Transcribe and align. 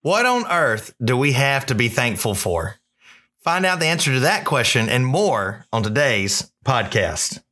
What 0.00 0.26
on 0.26 0.50
earth 0.50 0.94
do 1.02 1.16
we 1.16 1.32
have 1.32 1.66
to 1.66 1.74
be 1.74 1.88
thankful 1.88 2.34
for? 2.34 2.76
Find 3.44 3.66
out 3.66 3.78
the 3.78 3.86
answer 3.86 4.12
to 4.12 4.20
that 4.20 4.46
question 4.46 4.88
and 4.88 5.04
more 5.04 5.66
on 5.72 5.82
today's 5.82 6.50
podcast. 6.64 7.43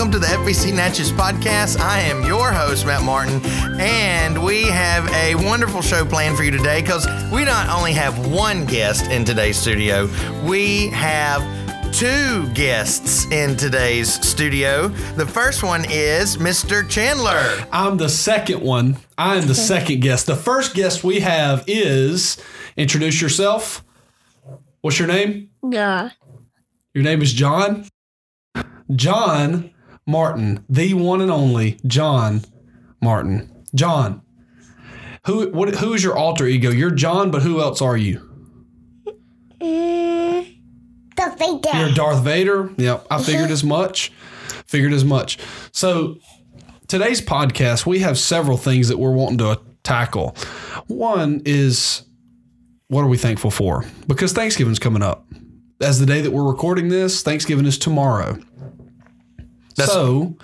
Welcome 0.00 0.18
to 0.18 0.18
the 0.18 0.34
FBC 0.34 0.74
Natchez 0.74 1.12
podcast. 1.12 1.78
I 1.78 2.00
am 2.00 2.24
your 2.24 2.50
host, 2.52 2.86
Matt 2.86 3.02
Martin, 3.02 3.38
and 3.78 4.42
we 4.42 4.62
have 4.62 5.06
a 5.12 5.34
wonderful 5.34 5.82
show 5.82 6.06
planned 6.06 6.38
for 6.38 6.42
you 6.42 6.50
today 6.50 6.80
because 6.80 7.06
we 7.30 7.44
not 7.44 7.68
only 7.68 7.92
have 7.92 8.32
one 8.32 8.64
guest 8.64 9.10
in 9.10 9.26
today's 9.26 9.58
studio, 9.58 10.08
we 10.42 10.88
have 10.88 11.42
two 11.92 12.48
guests 12.54 13.26
in 13.26 13.58
today's 13.58 14.10
studio. 14.26 14.88
The 14.88 15.26
first 15.26 15.62
one 15.62 15.84
is 15.90 16.38
Mr. 16.38 16.88
Chandler. 16.88 17.68
I'm 17.70 17.98
the 17.98 18.08
second 18.08 18.62
one. 18.62 18.96
I'm 19.18 19.46
the 19.48 19.54
second 19.54 20.00
guest. 20.00 20.26
The 20.26 20.34
first 20.34 20.72
guest 20.72 21.04
we 21.04 21.20
have 21.20 21.62
is 21.66 22.42
introduce 22.74 23.20
yourself. 23.20 23.84
What's 24.80 24.98
your 24.98 25.08
name? 25.08 25.50
Yeah. 25.62 26.12
Your 26.94 27.04
name 27.04 27.20
is 27.20 27.34
John. 27.34 27.86
John 28.96 29.74
Martin, 30.06 30.64
the 30.68 30.94
one 30.94 31.20
and 31.20 31.30
only 31.30 31.78
John 31.86 32.42
Martin. 33.00 33.64
John. 33.74 34.22
Who 35.26 35.50
what 35.50 35.74
who 35.76 35.92
is 35.94 36.02
your 36.02 36.16
alter 36.16 36.46
ego? 36.46 36.70
You're 36.70 36.90
John, 36.90 37.30
but 37.30 37.42
who 37.42 37.60
else 37.60 37.82
are 37.82 37.96
you? 37.96 38.26
Mm, 39.60 40.56
the 41.16 41.36
Vader. 41.38 41.78
You're 41.78 41.94
Darth 41.94 42.24
Vader. 42.24 42.70
Yep, 42.76 43.06
I 43.10 43.22
figured 43.22 43.50
as 43.50 43.62
much. 43.62 44.12
Figured 44.66 44.92
as 44.92 45.04
much. 45.04 45.38
So 45.72 46.16
today's 46.88 47.20
podcast, 47.20 47.84
we 47.84 47.98
have 48.00 48.18
several 48.18 48.56
things 48.56 48.88
that 48.88 48.98
we're 48.98 49.12
wanting 49.12 49.38
to 49.38 49.60
tackle. 49.82 50.34
One 50.86 51.42
is 51.44 52.02
what 52.88 53.02
are 53.02 53.06
we 53.08 53.18
thankful 53.18 53.50
for? 53.50 53.84
Because 54.08 54.32
Thanksgiving's 54.32 54.78
coming 54.78 55.02
up. 55.02 55.26
As 55.80 56.00
the 56.00 56.06
day 56.06 56.20
that 56.20 56.30
we're 56.30 56.46
recording 56.46 56.88
this, 56.88 57.22
Thanksgiving 57.22 57.66
is 57.66 57.78
tomorrow. 57.78 58.38
That's- 59.76 59.92
so, 59.94 60.36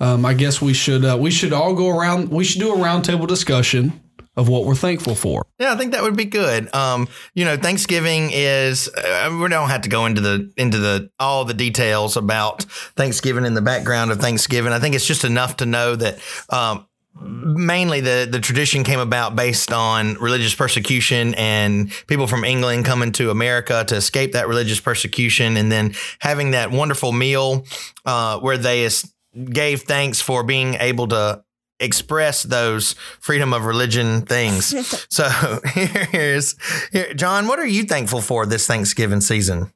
um, 0.00 0.24
I 0.24 0.34
guess 0.34 0.60
we 0.62 0.74
should 0.74 1.04
uh, 1.04 1.16
we 1.18 1.30
should 1.30 1.52
all 1.52 1.74
go 1.74 1.88
around. 1.88 2.30
We 2.30 2.44
should 2.44 2.60
do 2.60 2.72
a 2.74 2.76
roundtable 2.76 3.26
discussion 3.26 4.00
of 4.36 4.48
what 4.48 4.64
we're 4.64 4.76
thankful 4.76 5.16
for. 5.16 5.44
Yeah, 5.58 5.72
I 5.72 5.76
think 5.76 5.90
that 5.92 6.02
would 6.04 6.16
be 6.16 6.24
good. 6.24 6.72
Um, 6.72 7.08
you 7.34 7.44
know, 7.44 7.56
Thanksgiving 7.56 8.30
is 8.32 8.88
uh, 8.88 9.36
we 9.42 9.48
don't 9.48 9.68
have 9.68 9.82
to 9.82 9.88
go 9.88 10.06
into 10.06 10.20
the 10.20 10.52
into 10.56 10.78
the 10.78 11.10
all 11.18 11.44
the 11.44 11.54
details 11.54 12.16
about 12.16 12.62
Thanksgiving 12.96 13.44
and 13.44 13.56
the 13.56 13.62
background 13.62 14.12
of 14.12 14.20
Thanksgiving. 14.20 14.72
I 14.72 14.78
think 14.78 14.94
it's 14.94 15.06
just 15.06 15.24
enough 15.24 15.56
to 15.56 15.66
know 15.66 15.96
that 15.96 16.20
um, 16.50 16.86
mainly 17.20 18.00
the 18.00 18.28
the 18.30 18.40
tradition 18.40 18.84
came 18.84 19.00
about 19.00 19.36
based 19.36 19.72
on 19.72 20.14
religious 20.14 20.54
persecution 20.54 21.34
and 21.34 21.90
people 22.06 22.26
from 22.26 22.44
England 22.44 22.84
coming 22.84 23.12
to 23.12 23.30
America 23.30 23.84
to 23.88 23.96
escape 23.96 24.32
that 24.32 24.48
religious 24.48 24.80
persecution, 24.80 25.56
and 25.56 25.70
then 25.70 25.94
having 26.20 26.52
that 26.52 26.70
wonderful 26.70 27.12
meal 27.12 27.64
uh, 28.04 28.38
where 28.40 28.58
they 28.58 28.82
is, 28.82 29.12
gave 29.50 29.82
thanks 29.82 30.20
for 30.20 30.42
being 30.42 30.74
able 30.74 31.08
to 31.08 31.42
express 31.80 32.42
those 32.42 32.94
freedom 33.20 33.52
of 33.52 33.64
religion 33.64 34.22
things. 34.22 35.06
so 35.10 35.28
here's 35.74 36.56
here, 36.92 37.14
John. 37.14 37.46
What 37.46 37.58
are 37.58 37.66
you 37.66 37.84
thankful 37.84 38.20
for 38.20 38.46
this 38.46 38.66
Thanksgiving 38.66 39.20
season? 39.20 39.72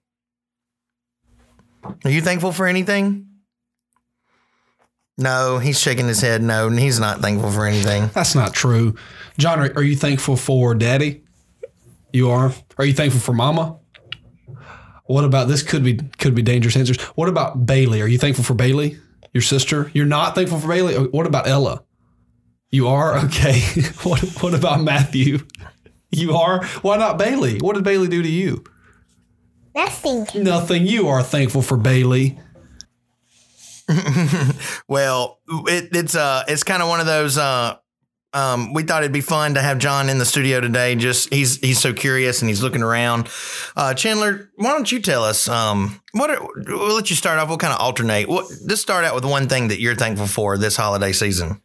Are 2.04 2.10
you 2.10 2.20
thankful 2.20 2.52
for 2.52 2.66
anything? 2.66 3.31
No, 5.18 5.58
he's 5.58 5.78
shaking 5.80 6.08
his 6.08 6.20
head. 6.20 6.42
No, 6.42 6.68
he's 6.70 6.98
not 6.98 7.20
thankful 7.20 7.50
for 7.50 7.66
anything. 7.66 8.10
That's 8.14 8.34
not 8.34 8.54
true. 8.54 8.94
John, 9.38 9.60
are, 9.60 9.72
are 9.76 9.82
you 9.82 9.96
thankful 9.96 10.36
for 10.36 10.74
daddy? 10.74 11.22
You 12.12 12.30
are. 12.30 12.52
Are 12.78 12.84
you 12.84 12.92
thankful 12.94 13.20
for 13.20 13.32
mama? 13.32 13.78
What 15.06 15.24
about 15.24 15.48
this? 15.48 15.62
Could 15.62 15.84
be 15.84 15.96
could 16.18 16.34
be 16.34 16.42
dangerous 16.42 16.76
answers. 16.76 17.00
What 17.16 17.28
about 17.28 17.66
Bailey? 17.66 18.00
Are 18.00 18.06
you 18.06 18.18
thankful 18.18 18.44
for 18.44 18.54
Bailey, 18.54 18.98
your 19.32 19.42
sister? 19.42 19.90
You're 19.94 20.06
not 20.06 20.34
thankful 20.34 20.58
for 20.58 20.68
Bailey. 20.68 20.96
Oh, 20.96 21.04
what 21.06 21.26
about 21.26 21.46
Ella? 21.46 21.82
You 22.70 22.88
are 22.88 23.16
okay. 23.24 23.60
what 24.02 24.20
what 24.42 24.54
about 24.54 24.80
Matthew? 24.82 25.40
You 26.10 26.36
are. 26.36 26.64
Why 26.82 26.96
not 26.96 27.18
Bailey? 27.18 27.58
What 27.58 27.74
did 27.74 27.84
Bailey 27.84 28.08
do 28.08 28.22
to 28.22 28.28
you? 28.28 28.64
Nothing. 29.74 30.26
Nothing. 30.42 30.86
You 30.86 31.08
are 31.08 31.22
thankful 31.22 31.62
for 31.62 31.76
Bailey. 31.76 32.38
Well, 34.88 35.40
it, 35.48 35.88
it's 35.92 36.14
uh, 36.14 36.44
it's 36.48 36.64
kind 36.64 36.82
of 36.82 36.88
one 36.88 37.00
of 37.00 37.06
those. 37.06 37.38
Uh, 37.38 37.76
um, 38.34 38.72
we 38.72 38.82
thought 38.82 39.02
it'd 39.02 39.12
be 39.12 39.20
fun 39.20 39.54
to 39.54 39.60
have 39.60 39.78
John 39.78 40.08
in 40.08 40.18
the 40.18 40.24
studio 40.24 40.60
today. 40.60 40.94
Just 40.94 41.32
he's 41.32 41.56
he's 41.56 41.78
so 41.78 41.92
curious 41.92 42.40
and 42.40 42.48
he's 42.48 42.62
looking 42.62 42.82
around. 42.82 43.28
Uh, 43.76 43.94
Chandler, 43.94 44.50
why 44.56 44.72
don't 44.72 44.90
you 44.90 45.00
tell 45.00 45.24
us? 45.24 45.48
Um, 45.48 46.00
what 46.12 46.30
are, 46.30 46.46
we'll 46.66 46.94
let 46.94 47.10
you 47.10 47.16
start 47.16 47.38
off. 47.38 47.48
We'll 47.48 47.58
kind 47.58 47.74
of 47.74 47.80
alternate. 47.80 48.28
What, 48.28 48.48
just 48.66 48.82
start 48.82 49.04
out 49.04 49.14
with 49.14 49.24
one 49.24 49.48
thing 49.48 49.68
that 49.68 49.80
you're 49.80 49.94
thankful 49.94 50.26
for 50.26 50.56
this 50.56 50.76
holiday 50.76 51.12
season. 51.12 51.60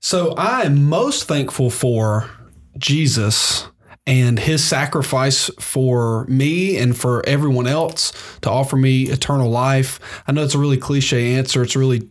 So 0.00 0.34
I 0.34 0.62
am 0.62 0.88
most 0.88 1.24
thankful 1.28 1.70
for 1.70 2.30
Jesus 2.78 3.68
and 4.08 4.38
his 4.38 4.64
sacrifice 4.64 5.50
for 5.60 6.24
me 6.28 6.78
and 6.78 6.96
for 6.96 7.24
everyone 7.28 7.66
else 7.66 8.10
to 8.40 8.50
offer 8.50 8.74
me 8.74 9.02
eternal 9.02 9.50
life. 9.50 10.00
I 10.26 10.32
know 10.32 10.42
it's 10.42 10.54
a 10.54 10.58
really 10.58 10.78
cliche 10.78 11.34
answer. 11.34 11.62
It's 11.62 11.76
really 11.76 12.08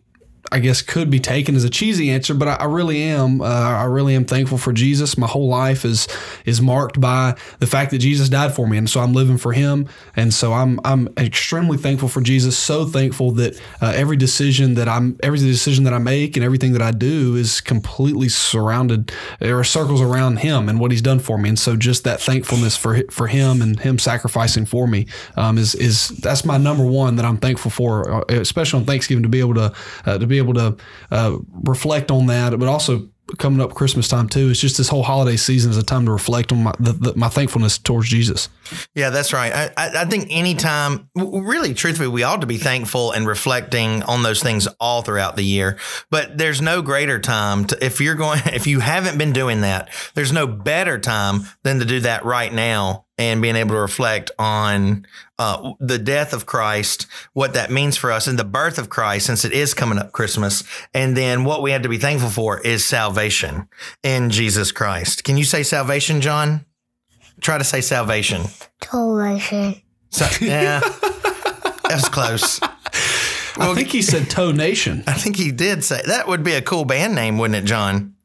I 0.51 0.59
guess 0.59 0.81
could 0.81 1.09
be 1.09 1.19
taken 1.19 1.55
as 1.55 1.63
a 1.63 1.69
cheesy 1.69 2.09
answer, 2.09 2.33
but 2.33 2.47
I, 2.47 2.53
I 2.55 2.65
really 2.65 3.01
am. 3.03 3.41
Uh, 3.41 3.45
I 3.45 3.83
really 3.83 4.15
am 4.15 4.25
thankful 4.25 4.57
for 4.57 4.71
Jesus. 4.71 5.17
My 5.17 5.27
whole 5.27 5.47
life 5.47 5.83
is 5.83 6.07
is 6.45 6.61
marked 6.61 7.01
by 7.01 7.35
the 7.59 7.67
fact 7.67 7.91
that 7.91 7.97
Jesus 7.97 8.29
died 8.29 8.53
for 8.53 8.67
me, 8.67 8.77
and 8.77 8.89
so 8.89 9.01
I'm 9.01 9.13
living 9.13 9.37
for 9.37 9.51
Him. 9.51 9.87
And 10.15 10.33
so 10.33 10.53
I'm 10.53 10.79
I'm 10.85 11.09
extremely 11.17 11.77
thankful 11.77 12.07
for 12.07 12.21
Jesus. 12.21 12.57
So 12.57 12.85
thankful 12.85 13.31
that 13.31 13.59
uh, 13.81 13.93
every 13.95 14.15
decision 14.15 14.75
that 14.75 14.87
I'm 14.87 15.17
every 15.21 15.39
decision 15.39 15.83
that 15.83 15.93
I 15.93 15.99
make 15.99 16.37
and 16.37 16.45
everything 16.45 16.73
that 16.73 16.81
I 16.81 16.91
do 16.91 17.35
is 17.35 17.59
completely 17.59 18.29
surrounded 18.29 19.11
or 19.41 19.63
circles 19.63 20.01
around 20.01 20.37
Him 20.37 20.69
and 20.69 20.79
what 20.79 20.91
He's 20.91 21.01
done 21.01 21.19
for 21.19 21.37
me. 21.37 21.49
And 21.49 21.59
so 21.59 21.75
just 21.75 22.05
that 22.05 22.21
thankfulness 22.21 22.77
for 22.77 23.01
for 23.11 23.27
Him 23.27 23.61
and 23.61 23.79
Him 23.79 23.99
sacrificing 23.99 24.65
for 24.65 24.87
me 24.87 25.07
um, 25.35 25.57
is 25.57 25.75
is 25.75 26.09
that's 26.09 26.45
my 26.45 26.57
number 26.57 26.85
one 26.85 27.17
that 27.17 27.25
I'm 27.25 27.37
thankful 27.37 27.71
for, 27.71 28.13
uh, 28.13 28.23
especially 28.29 28.79
on 28.79 28.85
Thanksgiving 28.85 29.23
to 29.23 29.29
be 29.29 29.39
able 29.39 29.55
to 29.55 29.73
uh, 30.05 30.17
to 30.17 30.25
be 30.25 30.36
able 30.37 30.53
to 30.55 30.77
uh, 31.11 31.37
reflect 31.63 32.11
on 32.11 32.27
that, 32.27 32.57
but 32.59 32.67
also 32.67 33.09
coming 33.37 33.59
up 33.59 33.73
Christmas 33.73 34.07
time 34.07 34.29
too. 34.29 34.49
It's 34.49 34.59
just 34.59 34.77
this 34.77 34.87
whole 34.87 35.03
holiday 35.03 35.35
season 35.35 35.71
is 35.71 35.77
a 35.77 35.83
time 35.83 36.05
to 36.05 36.11
reflect 36.11 36.51
on 36.51 36.63
my 36.63 36.73
the, 36.79 36.93
the, 36.93 37.15
my 37.15 37.29
thankfulness 37.29 37.77
towards 37.77 38.07
Jesus. 38.07 38.49
Yeah, 38.95 39.09
that's 39.09 39.33
right. 39.33 39.53
I, 39.53 39.65
I, 39.77 40.01
I 40.01 40.05
think 40.05 40.27
anytime, 40.29 41.09
really, 41.15 41.73
truthfully, 41.73 42.07
we 42.07 42.23
ought 42.23 42.41
to 42.41 42.47
be 42.47 42.57
thankful 42.57 43.11
and 43.11 43.27
reflecting 43.27 44.03
on 44.03 44.23
those 44.23 44.41
things 44.41 44.67
all 44.79 45.01
throughout 45.01 45.35
the 45.35 45.43
year. 45.43 45.77
But 46.09 46.37
there's 46.37 46.61
no 46.61 46.81
greater 46.81 47.19
time 47.19 47.65
to, 47.65 47.85
if 47.85 47.99
you're 47.99 48.15
going, 48.15 48.41
if 48.45 48.67
you 48.67 48.79
haven't 48.79 49.17
been 49.17 49.33
doing 49.33 49.61
that, 49.61 49.89
there's 50.13 50.31
no 50.31 50.47
better 50.47 50.97
time 50.97 51.41
than 51.63 51.79
to 51.79 51.85
do 51.85 51.99
that 52.01 52.23
right 52.23 52.53
now 52.53 53.06
and 53.17 53.41
being 53.41 53.55
able 53.55 53.71
to 53.71 53.79
reflect 53.79 54.31
on 54.37 55.05
uh, 55.39 55.73
the 55.79 55.97
death 55.97 56.33
of 56.33 56.45
Christ, 56.45 57.07
what 57.33 57.53
that 57.53 57.71
means 57.71 57.97
for 57.97 58.11
us, 58.11 58.27
and 58.27 58.37
the 58.37 58.43
birth 58.43 58.77
of 58.77 58.89
Christ, 58.89 59.25
since 59.25 59.43
it 59.43 59.51
is 59.51 59.73
coming 59.73 59.97
up 59.97 60.11
Christmas. 60.11 60.63
And 60.93 61.17
then 61.17 61.43
what 61.43 61.61
we 61.61 61.71
have 61.71 61.81
to 61.83 61.89
be 61.89 61.97
thankful 61.97 62.29
for 62.29 62.59
is 62.61 62.85
salvation 62.85 63.67
in 64.03 64.29
Jesus 64.29 64.71
Christ. 64.71 65.23
Can 65.23 65.37
you 65.37 65.43
say 65.43 65.63
salvation, 65.63 66.21
John? 66.21 66.65
Try 67.41 67.57
to 67.57 67.63
say 67.63 67.81
salvation. 67.81 68.43
Television. 68.81 69.81
So, 70.09 70.25
yeah, 70.45 70.79
that 70.79 71.91
was 71.91 72.09
close. 72.09 72.59
I 73.59 73.73
think 73.73 73.89
he 73.89 74.01
said 74.01 74.29
Toe 74.29 74.51
Nation. 74.51 75.03
I 75.07 75.13
think 75.13 75.35
he 75.35 75.51
did 75.51 75.83
say 75.83 76.01
that 76.05 76.27
would 76.27 76.43
be 76.43 76.53
a 76.53 76.61
cool 76.61 76.85
band 76.85 77.15
name, 77.15 77.37
wouldn't 77.37 77.63
it, 77.63 77.67
John? 77.67 78.15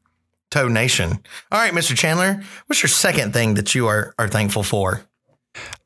Toe 0.53 0.67
Nation. 0.67 1.19
All 1.51 1.59
right, 1.59 1.73
Mr. 1.73 1.97
Chandler, 1.97 2.43
what's 2.67 2.83
your 2.83 2.87
second 2.87 3.33
thing 3.33 3.55
that 3.55 3.73
you 3.73 3.87
are, 3.87 4.13
are 4.19 4.27
thankful 4.27 4.61
for? 4.61 5.01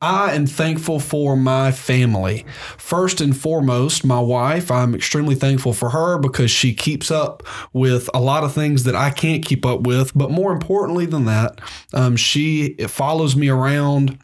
I 0.02 0.34
am 0.34 0.46
thankful 0.46 1.00
for 1.00 1.36
my 1.36 1.72
family. 1.72 2.44
First 2.76 3.22
and 3.22 3.34
foremost, 3.34 4.04
my 4.04 4.20
wife. 4.20 4.70
I'm 4.70 4.94
extremely 4.94 5.34
thankful 5.34 5.72
for 5.72 5.88
her 5.90 6.18
because 6.18 6.50
she 6.50 6.74
keeps 6.74 7.10
up 7.10 7.42
with 7.72 8.10
a 8.12 8.20
lot 8.20 8.44
of 8.44 8.52
things 8.52 8.84
that 8.84 8.94
I 8.94 9.08
can't 9.08 9.42
keep 9.42 9.64
up 9.64 9.86
with. 9.86 10.12
But 10.14 10.30
more 10.30 10.52
importantly 10.52 11.06
than 11.06 11.24
that, 11.24 11.62
um, 11.94 12.16
she 12.16 12.74
follows 12.88 13.36
me 13.36 13.48
around 13.48 14.18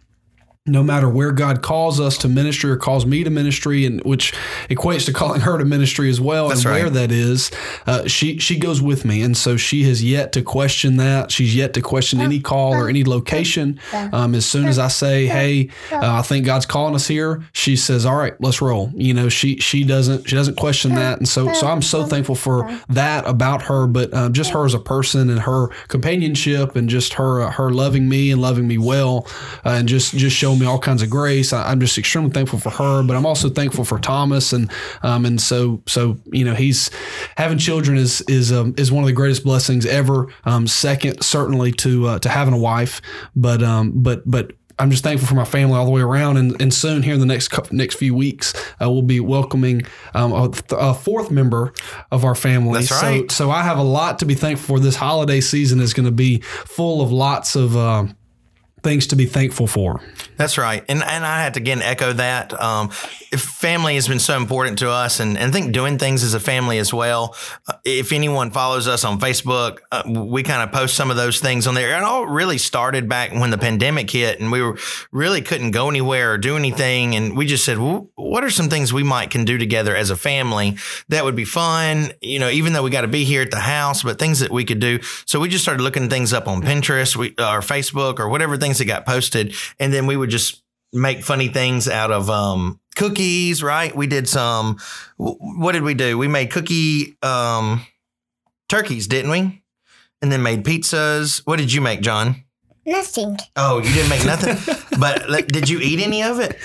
no 0.66 0.82
matter 0.82 1.10
where 1.10 1.30
God 1.30 1.60
calls 1.60 2.00
us 2.00 2.16
to 2.18 2.28
ministry 2.28 2.70
or 2.70 2.76
calls 2.76 3.04
me 3.04 3.22
to 3.22 3.28
ministry, 3.28 3.84
and 3.84 4.02
which 4.02 4.32
equates 4.70 5.04
to 5.04 5.12
calling 5.12 5.42
her 5.42 5.58
to 5.58 5.64
ministry 5.66 6.08
as 6.08 6.22
well, 6.22 6.48
That's 6.48 6.64
and 6.64 6.70
right. 6.70 6.82
where 6.84 6.90
that 6.90 7.12
is, 7.12 7.50
uh, 7.86 8.06
she 8.06 8.38
she 8.38 8.58
goes 8.58 8.80
with 8.80 9.04
me, 9.04 9.20
and 9.20 9.36
so 9.36 9.58
she 9.58 9.82
has 9.82 10.02
yet 10.02 10.32
to 10.32 10.42
question 10.42 10.96
that. 10.96 11.30
She's 11.30 11.54
yet 11.54 11.74
to 11.74 11.82
question 11.82 12.18
any 12.18 12.40
call 12.40 12.72
or 12.72 12.88
any 12.88 13.04
location. 13.04 13.78
Um, 13.92 14.34
as 14.34 14.46
soon 14.46 14.66
as 14.66 14.78
I 14.78 14.88
say, 14.88 15.26
"Hey, 15.26 15.68
uh, 15.92 15.98
I 16.00 16.22
think 16.22 16.46
God's 16.46 16.64
calling 16.64 16.94
us 16.94 17.06
here," 17.06 17.44
she 17.52 17.76
says, 17.76 18.06
"All 18.06 18.16
right, 18.16 18.34
let's 18.40 18.62
roll." 18.62 18.90
You 18.94 19.12
know, 19.12 19.28
she 19.28 19.58
she 19.58 19.84
doesn't 19.84 20.26
she 20.30 20.34
doesn't 20.34 20.56
question 20.56 20.94
that, 20.94 21.18
and 21.18 21.28
so 21.28 21.52
so 21.52 21.66
I'm 21.66 21.82
so 21.82 22.06
thankful 22.06 22.36
for 22.36 22.74
that 22.88 23.28
about 23.28 23.60
her, 23.64 23.86
but 23.86 24.14
um, 24.14 24.32
just 24.32 24.50
her 24.52 24.64
as 24.64 24.72
a 24.72 24.80
person 24.80 25.28
and 25.28 25.40
her 25.40 25.68
companionship 25.88 26.74
and 26.74 26.88
just 26.88 27.12
her 27.14 27.42
uh, 27.42 27.50
her 27.50 27.68
loving 27.70 28.08
me 28.08 28.30
and 28.30 28.40
loving 28.40 28.66
me 28.66 28.78
well, 28.78 29.26
uh, 29.66 29.70
and 29.70 29.88
just 29.88 30.16
just 30.16 30.34
showing 30.34 30.53
me 30.58 30.66
all 30.66 30.78
kinds 30.78 31.02
of 31.02 31.10
grace. 31.10 31.52
I, 31.52 31.70
I'm 31.70 31.80
just 31.80 31.98
extremely 31.98 32.30
thankful 32.30 32.58
for 32.58 32.70
her, 32.70 33.02
but 33.02 33.16
I'm 33.16 33.26
also 33.26 33.48
thankful 33.48 33.84
for 33.84 33.98
Thomas 33.98 34.52
and 34.52 34.70
um, 35.02 35.24
and 35.24 35.40
so 35.40 35.82
so 35.86 36.18
you 36.32 36.44
know 36.44 36.54
he's 36.54 36.90
having 37.36 37.58
children 37.58 37.96
is 37.96 38.22
is 38.28 38.52
um, 38.52 38.74
is 38.76 38.90
one 38.90 39.04
of 39.04 39.06
the 39.06 39.12
greatest 39.12 39.44
blessings 39.44 39.86
ever. 39.86 40.28
Um, 40.44 40.66
second, 40.66 41.22
certainly 41.22 41.72
to 41.72 42.06
uh, 42.06 42.18
to 42.20 42.28
having 42.28 42.54
a 42.54 42.58
wife, 42.58 43.00
but 43.36 43.62
um, 43.62 43.92
but 43.94 44.22
but. 44.28 44.52
I'm 44.76 44.90
just 44.90 45.04
thankful 45.04 45.28
for 45.28 45.36
my 45.36 45.44
family 45.44 45.76
all 45.76 45.84
the 45.84 45.92
way 45.92 46.00
around, 46.00 46.36
and, 46.36 46.60
and 46.60 46.74
soon 46.74 47.04
here 47.04 47.14
in 47.14 47.20
the 47.20 47.26
next 47.26 47.70
next 47.70 47.94
few 47.94 48.12
weeks, 48.12 48.52
uh, 48.82 48.90
we'll 48.90 49.02
be 49.02 49.20
welcoming 49.20 49.82
um, 50.14 50.32
a, 50.32 50.48
th- 50.48 50.64
a 50.72 50.92
fourth 50.92 51.30
member 51.30 51.72
of 52.10 52.24
our 52.24 52.34
family. 52.34 52.80
That's 52.80 52.90
right. 52.90 53.30
So, 53.30 53.44
so 53.44 53.50
I 53.52 53.62
have 53.62 53.78
a 53.78 53.84
lot 53.84 54.18
to 54.18 54.24
be 54.24 54.34
thankful 54.34 54.78
for. 54.78 54.80
This 54.80 54.96
holiday 54.96 55.40
season 55.40 55.78
is 55.78 55.94
going 55.94 56.06
to 56.06 56.12
be 56.12 56.40
full 56.40 57.02
of 57.02 57.12
lots 57.12 57.54
of 57.54 57.76
uh, 57.76 58.06
things 58.84 59.08
to 59.08 59.16
be 59.16 59.26
thankful 59.26 59.66
for. 59.66 60.00
That's 60.36 60.58
right. 60.58 60.84
And 60.88 61.02
and 61.02 61.26
I 61.26 61.42
had 61.42 61.54
to 61.54 61.60
again 61.60 61.82
echo 61.82 62.12
that. 62.12 62.52
Um, 62.60 62.90
family 63.42 63.94
has 63.94 64.08
been 64.08 64.18
so 64.18 64.36
important 64.36 64.78
to 64.80 64.90
us 64.90 65.20
and, 65.20 65.36
and 65.38 65.50
I 65.50 65.52
think 65.52 65.72
doing 65.72 65.98
things 65.98 66.22
as 66.22 66.34
a 66.34 66.40
family 66.40 66.78
as 66.78 66.92
well. 66.92 67.36
Uh, 67.66 67.74
if 67.84 68.12
anyone 68.12 68.50
follows 68.50 68.88
us 68.88 69.04
on 69.04 69.18
Facebook, 69.20 69.78
uh, 69.92 70.02
we 70.06 70.42
kind 70.42 70.62
of 70.62 70.72
post 70.72 70.94
some 70.94 71.10
of 71.10 71.16
those 71.16 71.40
things 71.40 71.66
on 71.66 71.74
there. 71.74 71.96
It 71.96 72.02
all 72.02 72.26
really 72.26 72.58
started 72.58 73.08
back 73.08 73.32
when 73.32 73.50
the 73.50 73.58
pandemic 73.58 74.10
hit 74.10 74.40
and 74.40 74.50
we 74.52 74.62
were 74.62 74.78
really 75.12 75.42
couldn't 75.42 75.70
go 75.72 75.88
anywhere 75.88 76.32
or 76.32 76.38
do 76.38 76.56
anything. 76.56 77.14
And 77.14 77.36
we 77.36 77.46
just 77.46 77.64
said, 77.64 77.78
well, 77.78 78.10
what 78.16 78.44
are 78.44 78.50
some 78.50 78.68
things 78.68 78.92
we 78.92 79.02
might 79.02 79.30
can 79.30 79.44
do 79.44 79.58
together 79.58 79.94
as 79.94 80.10
a 80.10 80.16
family 80.16 80.76
that 81.08 81.24
would 81.24 81.36
be 81.36 81.44
fun? 81.44 82.12
You 82.20 82.38
know, 82.38 82.50
even 82.50 82.72
though 82.72 82.82
we 82.82 82.90
got 82.90 83.02
to 83.02 83.08
be 83.08 83.24
here 83.24 83.42
at 83.42 83.50
the 83.50 83.60
house, 83.60 84.02
but 84.02 84.18
things 84.18 84.40
that 84.40 84.50
we 84.50 84.64
could 84.64 84.80
do. 84.80 85.00
So 85.26 85.40
we 85.40 85.48
just 85.48 85.64
started 85.64 85.82
looking 85.82 86.08
things 86.08 86.32
up 86.32 86.48
on 86.48 86.62
Pinterest 86.62 87.16
we, 87.16 87.30
or 87.30 87.60
Facebook 87.60 88.18
or 88.18 88.28
whatever 88.28 88.56
things 88.56 88.78
that 88.78 88.86
got 88.86 89.06
posted. 89.06 89.54
And 89.78 89.92
then 89.92 90.06
we 90.06 90.16
would 90.16 90.30
just 90.30 90.62
make 90.94 91.24
funny 91.24 91.48
things 91.48 91.88
out 91.88 92.12
of 92.12 92.30
um, 92.30 92.80
cookies, 92.94 93.62
right? 93.62 93.94
We 93.94 94.06
did 94.06 94.28
some. 94.28 94.78
What 95.16 95.72
did 95.72 95.82
we 95.82 95.94
do? 95.94 96.18
We 96.18 96.28
made 96.28 96.50
cookie 96.50 97.16
um, 97.22 97.86
turkeys, 98.68 99.06
didn't 99.06 99.30
we? 99.30 99.62
And 100.22 100.32
then 100.32 100.42
made 100.42 100.64
pizzas. 100.64 101.42
What 101.44 101.58
did 101.58 101.72
you 101.72 101.80
make, 101.80 102.00
John? 102.00 102.44
Nothing. 102.86 103.38
Oh, 103.56 103.78
you 103.78 103.92
didn't 103.92 104.10
make 104.10 104.24
nothing. 104.24 104.56
but 104.98 105.28
like, 105.28 105.48
did 105.48 105.68
you 105.68 105.80
eat 105.80 106.00
any 106.00 106.22
of 106.22 106.40
it? 106.40 106.58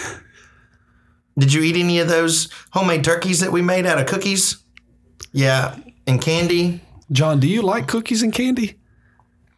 Did 1.37 1.53
you 1.53 1.61
eat 1.61 1.77
any 1.77 1.99
of 1.99 2.09
those 2.09 2.49
homemade 2.71 3.03
turkeys 3.03 3.39
that 3.39 3.51
we 3.51 3.61
made 3.61 3.85
out 3.85 3.97
of 3.97 4.07
cookies? 4.07 4.63
Yeah, 5.31 5.77
and 6.05 6.21
candy. 6.21 6.81
John, 7.11 7.39
do 7.39 7.47
you 7.47 7.61
like 7.61 7.87
cookies 7.87 8.21
and 8.23 8.33
candy? 8.33 8.75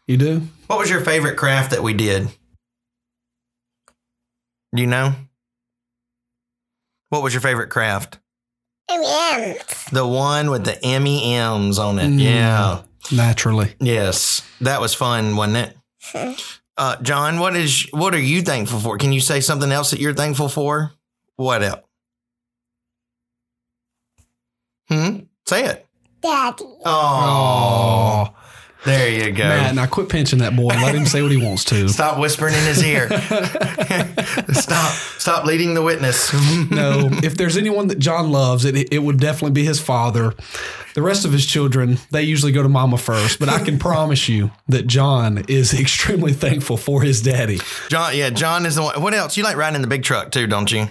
You 0.08 0.18
do? 0.18 0.42
What 0.68 0.80
was 0.80 0.90
your 0.90 1.02
favorite 1.02 1.38
craft 1.38 1.72
that 1.72 1.82
we 1.82 1.94
did? 1.94 2.28
Do 4.76 4.82
you 4.82 4.88
know? 4.88 5.16
What 7.12 7.24
was 7.24 7.34
your 7.34 7.42
favorite 7.42 7.70
craft? 7.70 8.20
M&M's. 8.90 9.86
The 9.92 10.08
one 10.08 10.50
with 10.50 10.64
the 10.64 10.82
M 10.84 11.06
E 11.06 11.34
M's 11.36 11.78
on 11.78 12.00
it. 12.00 12.08
Mm. 12.08 12.22
Yeah. 12.22 12.82
Naturally. 13.12 13.76
Yes. 13.82 14.42
That 14.62 14.80
was 14.80 14.94
fun, 14.94 15.36
wasn't 15.36 15.76
it? 16.14 16.44
Uh, 16.78 16.96
John, 17.02 17.40
what 17.40 17.56
is 17.56 17.86
what 17.92 18.16
are 18.16 18.20
you 18.20 18.42
thankful 18.42 18.80
for? 18.80 18.98
Can 18.98 19.12
you 19.12 19.20
say 19.20 19.42
something 19.42 19.72
else 19.74 19.92
that 19.92 20.00
you're 20.00 20.14
thankful 20.14 20.48
for? 20.48 20.94
What 21.36 21.62
else? 21.64 21.82
Hmm? 24.88 25.20
Say 25.46 25.66
it. 25.66 25.86
Daddy. 26.22 26.64
Oh, 26.86 28.34
there 28.86 29.10
you 29.10 29.32
go. 29.32 29.44
Matt, 29.44 29.76
now 29.76 29.86
quit 29.86 30.10
pinching 30.10 30.40
that 30.40 30.56
boy. 30.56 30.72
And 30.72 30.82
let 30.82 30.96
him 30.96 31.06
say 31.06 31.22
what 31.22 31.32
he 31.32 31.38
wants 31.38 31.64
to. 31.66 31.88
Stop 32.02 32.20
whispering 32.20 32.54
in 32.56 32.64
his 32.64 32.84
ear. 32.84 33.10
stop. 34.52 34.94
Stop 35.20 35.46
leading 35.46 35.76
the 35.76 35.84
witness. 35.84 36.34
no, 36.72 37.10
if 37.24 37.36
there's 37.36 37.58
anyone 37.58 37.88
that 37.88 38.00
John 38.00 38.32
loves, 38.32 38.66
it, 38.66 38.92
it 38.92 39.00
would 39.00 39.20
definitely 39.20 39.52
be 39.52 39.64
his 39.64 39.80
father. 39.80 40.34
The 40.96 41.02
rest 41.02 41.26
of 41.26 41.32
his 41.32 41.46
children, 41.46 42.00
they 42.10 42.24
usually 42.24 42.52
go 42.52 42.64
to 42.64 42.70
mama 42.70 42.98
first, 42.98 43.40
but 43.40 43.50
I 43.50 43.64
can 43.64 43.80
promise 43.80 44.28
you 44.28 44.52
that 44.68 44.88
John 44.88 45.46
is 45.48 45.74
extremely 45.80 46.34
thankful 46.34 46.78
for 46.78 47.02
his 47.02 47.22
daddy. 47.22 47.60
John, 47.90 48.16
yeah, 48.16 48.30
John 48.30 48.66
is 48.66 48.76
the 48.76 48.84
one. 48.84 49.02
What 49.02 49.14
else? 49.14 49.38
You 49.38 49.44
like 49.44 49.56
riding 49.56 49.76
in 49.76 49.82
the 49.82 49.88
big 49.88 50.04
truck 50.04 50.32
too, 50.32 50.48
don't 50.48 50.72
you? 50.72 50.88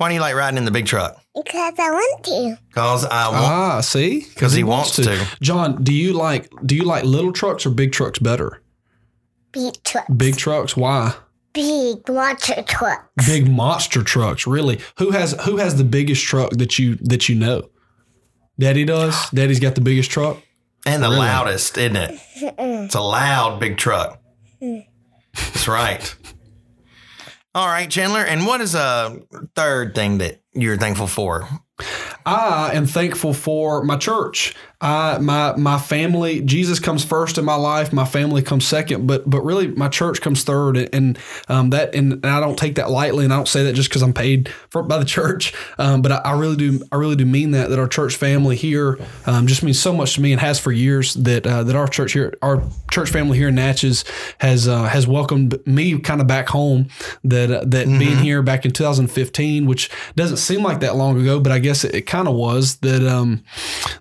Why 0.00 0.08
do 0.08 0.14
you 0.14 0.22
like 0.22 0.34
riding 0.34 0.56
in 0.56 0.64
the 0.64 0.70
big 0.70 0.86
truck? 0.86 1.20
Because 1.34 1.74
I 1.78 1.90
want 1.90 2.24
to. 2.24 2.56
Cause 2.72 3.04
I 3.04 3.28
want. 3.28 3.36
To. 3.42 3.46
Ah, 3.46 3.80
see? 3.82 4.22
'Cause 4.34 4.54
he 4.54 4.64
wants 4.64 4.92
to. 4.96 5.26
John, 5.42 5.84
do 5.84 5.92
you 5.92 6.14
like 6.14 6.50
do 6.64 6.74
you 6.74 6.84
like 6.84 7.04
little 7.04 7.32
trucks 7.34 7.66
or 7.66 7.70
big 7.70 7.92
trucks 7.92 8.18
better? 8.18 8.62
Big 9.52 9.74
truck. 9.84 10.06
Big 10.16 10.38
trucks, 10.38 10.74
why? 10.74 11.16
Big 11.52 12.08
water 12.08 12.62
truck. 12.62 13.10
Big 13.26 13.50
monster 13.50 14.02
trucks, 14.02 14.46
really. 14.46 14.80
Who 14.96 15.10
has 15.10 15.32
who 15.44 15.58
has 15.58 15.76
the 15.76 15.84
biggest 15.84 16.24
truck 16.24 16.52
that 16.52 16.78
you 16.78 16.94
that 17.02 17.28
you 17.28 17.34
know? 17.34 17.68
Daddy 18.58 18.86
does. 18.86 19.28
Daddy's 19.34 19.60
got 19.60 19.74
the 19.74 19.82
biggest 19.82 20.10
truck. 20.10 20.38
and 20.86 21.02
the 21.02 21.08
Really? 21.08 21.18
loudest, 21.20 21.76
isn't 21.76 21.96
it? 21.96 22.18
It's 22.36 22.94
a 22.94 23.02
loud 23.02 23.60
big 23.60 23.76
truck. 23.76 24.18
That's 24.60 25.68
right. 25.68 26.14
All 27.54 27.66
right, 27.66 27.90
Chandler. 27.90 28.24
And 28.24 28.46
what 28.46 28.60
is 28.60 28.74
a 28.74 29.20
third 29.56 29.94
thing 29.94 30.18
that 30.18 30.40
you're 30.52 30.76
thankful 30.76 31.08
for? 31.08 31.48
I 32.26 32.72
am 32.74 32.86
thankful 32.86 33.34
for 33.34 33.82
my 33.84 33.96
church. 33.96 34.54
I 34.82 35.18
my 35.18 35.54
my 35.56 35.78
family. 35.78 36.40
Jesus 36.40 36.80
comes 36.80 37.04
first 37.04 37.36
in 37.36 37.44
my 37.44 37.54
life. 37.54 37.92
My 37.92 38.06
family 38.06 38.40
comes 38.40 38.66
second, 38.66 39.06
but 39.06 39.28
but 39.28 39.42
really 39.42 39.68
my 39.68 39.88
church 39.88 40.22
comes 40.22 40.42
third. 40.42 40.78
And 40.78 41.18
um, 41.48 41.70
that 41.70 41.94
and, 41.94 42.12
and 42.14 42.26
I 42.26 42.40
don't 42.40 42.58
take 42.58 42.76
that 42.76 42.90
lightly. 42.90 43.24
And 43.24 43.32
I 43.32 43.36
don't 43.36 43.48
say 43.48 43.64
that 43.64 43.74
just 43.74 43.90
because 43.90 44.00
I'm 44.00 44.14
paid 44.14 44.48
for 44.70 44.82
by 44.82 44.96
the 44.96 45.04
church. 45.04 45.52
Um, 45.78 46.00
but 46.00 46.12
I, 46.12 46.16
I 46.16 46.38
really 46.38 46.56
do. 46.56 46.82
I 46.90 46.96
really 46.96 47.16
do 47.16 47.26
mean 47.26 47.50
that. 47.50 47.68
That 47.68 47.78
our 47.78 47.88
church 47.88 48.16
family 48.16 48.56
here 48.56 48.98
um, 49.26 49.46
just 49.46 49.62
means 49.62 49.78
so 49.78 49.92
much 49.92 50.14
to 50.14 50.22
me 50.22 50.32
and 50.32 50.40
has 50.40 50.58
for 50.58 50.72
years. 50.72 51.12
That 51.12 51.46
uh, 51.46 51.62
that 51.64 51.76
our 51.76 51.86
church 51.86 52.12
here, 52.12 52.34
our 52.40 52.62
church 52.90 53.10
family 53.10 53.36
here 53.36 53.48
in 53.48 53.56
Natchez 53.56 54.04
has 54.38 54.66
uh, 54.66 54.84
has 54.84 55.06
welcomed 55.06 55.58
me 55.66 55.98
kind 56.00 56.22
of 56.22 56.26
back 56.26 56.48
home. 56.48 56.88
That 57.22 57.50
uh, 57.50 57.64
that 57.66 57.86
being 57.86 58.16
here 58.18 58.42
back 58.42 58.64
in 58.64 58.70
2015, 58.70 59.66
which 59.66 59.90
doesn't 60.16 60.38
seem 60.38 60.62
like 60.62 60.80
that 60.80 60.96
long 60.96 61.20
ago, 61.20 61.38
but 61.38 61.52
I 61.52 61.58
guess 61.58 61.84
it, 61.84 61.94
it 61.94 62.06
kind 62.10 62.26
of 62.26 62.34
was. 62.34 62.76
That 62.78 63.06
um 63.06 63.42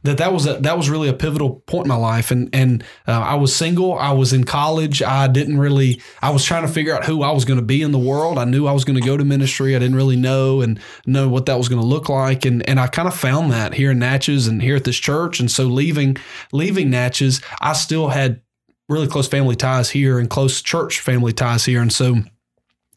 that 0.04 0.18
that 0.18 0.34
was 0.34 0.48
a, 0.48 0.56
that 0.56 0.76
was 0.76 0.90
really 0.90 1.08
a 1.08 1.14
pivotal 1.14 1.62
point 1.68 1.86
in 1.86 1.90
my 1.90 1.96
life. 1.96 2.32
And 2.32 2.50
and 2.54 2.84
uh, 3.08 3.12
I 3.12 3.36
was 3.36 3.56
single. 3.56 3.98
I 3.98 4.12
was 4.12 4.34
in 4.34 4.44
college. 4.44 5.02
I 5.02 5.28
didn't 5.28 5.60
really. 5.60 6.02
I 6.22 6.32
was 6.32 6.44
trying 6.44 6.64
to 6.64 6.74
figure 6.74 6.94
out 6.96 7.06
who 7.06 7.22
I 7.22 7.32
was 7.32 7.46
going 7.46 7.60
to 7.60 7.66
be 7.66 7.82
in 7.82 7.92
the 7.92 8.00
world. 8.00 8.38
I 8.38 8.46
knew 8.46 8.66
I 8.66 8.72
was 8.72 8.84
going 8.84 9.00
to 9.00 9.06
go 9.06 9.16
to 9.16 9.24
ministry. 9.24 9.76
I 9.76 9.80
didn't 9.80 9.96
really 9.96 10.16
know 10.16 10.62
and 10.62 10.80
know 11.06 11.30
what 11.30 11.46
that 11.46 11.58
was 11.58 11.70
going 11.70 11.82
to 11.82 11.88
look 11.88 12.10
like. 12.10 12.46
And 12.46 12.68
and 12.68 12.80
I 12.80 12.88
kind 12.88 13.08
of 13.08 13.16
found 13.16 13.52
that 13.52 13.76
here 13.76 13.92
in 13.92 14.00
Natchez 14.00 14.48
and 14.48 14.62
here 14.62 14.76
at 14.76 14.84
this 14.84 14.98
church. 14.98 15.40
And 15.40 15.50
so 15.50 15.66
leaving 15.66 16.18
leaving 16.52 16.90
Natchez, 16.90 17.42
I 17.62 17.74
still 17.74 18.10
had 18.10 18.42
really 18.90 19.08
close 19.08 19.28
family 19.28 19.56
ties 19.56 19.92
here 19.92 20.18
and 20.18 20.30
close 20.30 20.62
church 20.64 21.00
family 21.00 21.32
ties 21.32 21.66
here. 21.66 21.82
And 21.82 21.94
so. 21.94 22.24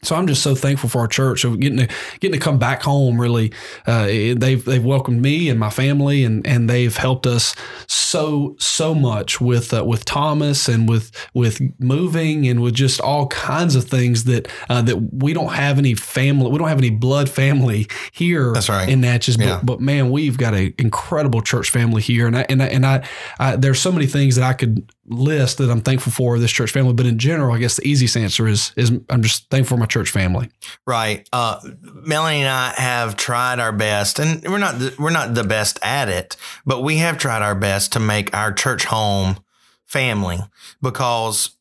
So 0.03 0.15
I'm 0.15 0.27
just 0.27 0.41
so 0.43 0.55
thankful 0.55 0.89
for 0.89 0.99
our 0.99 1.07
church 1.07 1.43
of 1.43 1.59
getting 1.59 1.79
to 1.79 1.87
getting 2.19 2.39
to 2.39 2.43
come 2.43 2.59
back 2.59 2.83
home. 2.83 3.19
Really, 3.19 3.51
uh, 3.87 4.05
they've 4.05 4.63
they've 4.63 4.83
welcomed 4.83 5.21
me 5.21 5.49
and 5.49 5.59
my 5.59 5.69
family, 5.69 6.23
and 6.23 6.45
and 6.45 6.69
they've 6.69 6.95
helped 6.95 7.25
us 7.25 7.55
so 7.87 8.55
so 8.59 8.93
much 8.93 9.39
with 9.41 9.73
uh, 9.73 9.83
with 9.85 10.05
Thomas 10.05 10.67
and 10.67 10.87
with 10.89 11.11
with 11.33 11.61
moving 11.79 12.47
and 12.47 12.61
with 12.61 12.73
just 12.73 12.99
all 13.01 13.27
kinds 13.27 13.75
of 13.75 13.85
things 13.85 14.25
that 14.25 14.47
uh, 14.69 14.81
that 14.81 14.97
we 15.13 15.33
don't 15.33 15.53
have 15.53 15.77
any 15.77 15.93
family, 15.95 16.51
we 16.51 16.57
don't 16.57 16.67
have 16.69 16.77
any 16.77 16.89
blood 16.89 17.29
family 17.29 17.87
here. 18.11 18.51
That's 18.53 18.69
right. 18.69 18.89
in 18.89 19.01
Natchez, 19.01 19.37
but 19.37 19.45
Yeah. 19.45 19.59
but 19.63 19.79
man, 19.79 20.11
we've 20.11 20.37
got 20.37 20.53
an 20.53 20.73
incredible 20.77 21.41
church 21.41 21.69
family 21.69 22.01
here, 22.01 22.27
and 22.27 22.37
I 22.37 22.45
and 22.49 22.61
I, 22.61 22.65
and 22.67 22.85
I, 22.85 23.03
I 23.39 23.55
there's 23.55 23.79
so 23.79 23.91
many 23.91 24.07
things 24.07 24.35
that 24.35 24.43
I 24.43 24.53
could 24.53 24.87
list 25.05 25.57
that 25.57 25.69
I'm 25.69 25.81
thankful 25.81 26.11
for 26.11 26.39
this 26.39 26.51
church 26.51 26.71
family. 26.71 26.93
But 26.93 27.05
in 27.05 27.17
general, 27.17 27.53
I 27.53 27.59
guess 27.59 27.75
the 27.77 27.87
easiest 27.87 28.15
answer 28.15 28.47
is 28.47 28.71
is 28.75 28.91
I'm 29.09 29.21
just 29.21 29.49
thankful 29.49 29.77
for 29.77 29.79
my 29.79 29.85
church 29.85 30.11
family. 30.11 30.49
Right. 30.85 31.27
Uh, 31.33 31.59
Melanie 31.81 32.39
and 32.39 32.49
I 32.49 32.73
have 32.77 33.17
tried 33.17 33.59
our 33.59 33.71
best, 33.71 34.19
and 34.19 34.43
we're 34.43 34.57
not 34.57 34.79
the, 34.79 34.95
we're 34.97 35.09
not 35.09 35.33
the 35.33 35.43
best 35.43 35.79
at 35.83 36.09
it, 36.09 36.37
but 36.65 36.83
we 36.83 36.97
have 36.97 37.17
tried 37.17 37.41
our 37.41 37.55
best 37.55 37.93
to 37.93 37.99
make 37.99 38.35
our 38.35 38.53
church 38.53 38.85
home 38.85 39.37
family 39.85 40.39
because 40.81 41.55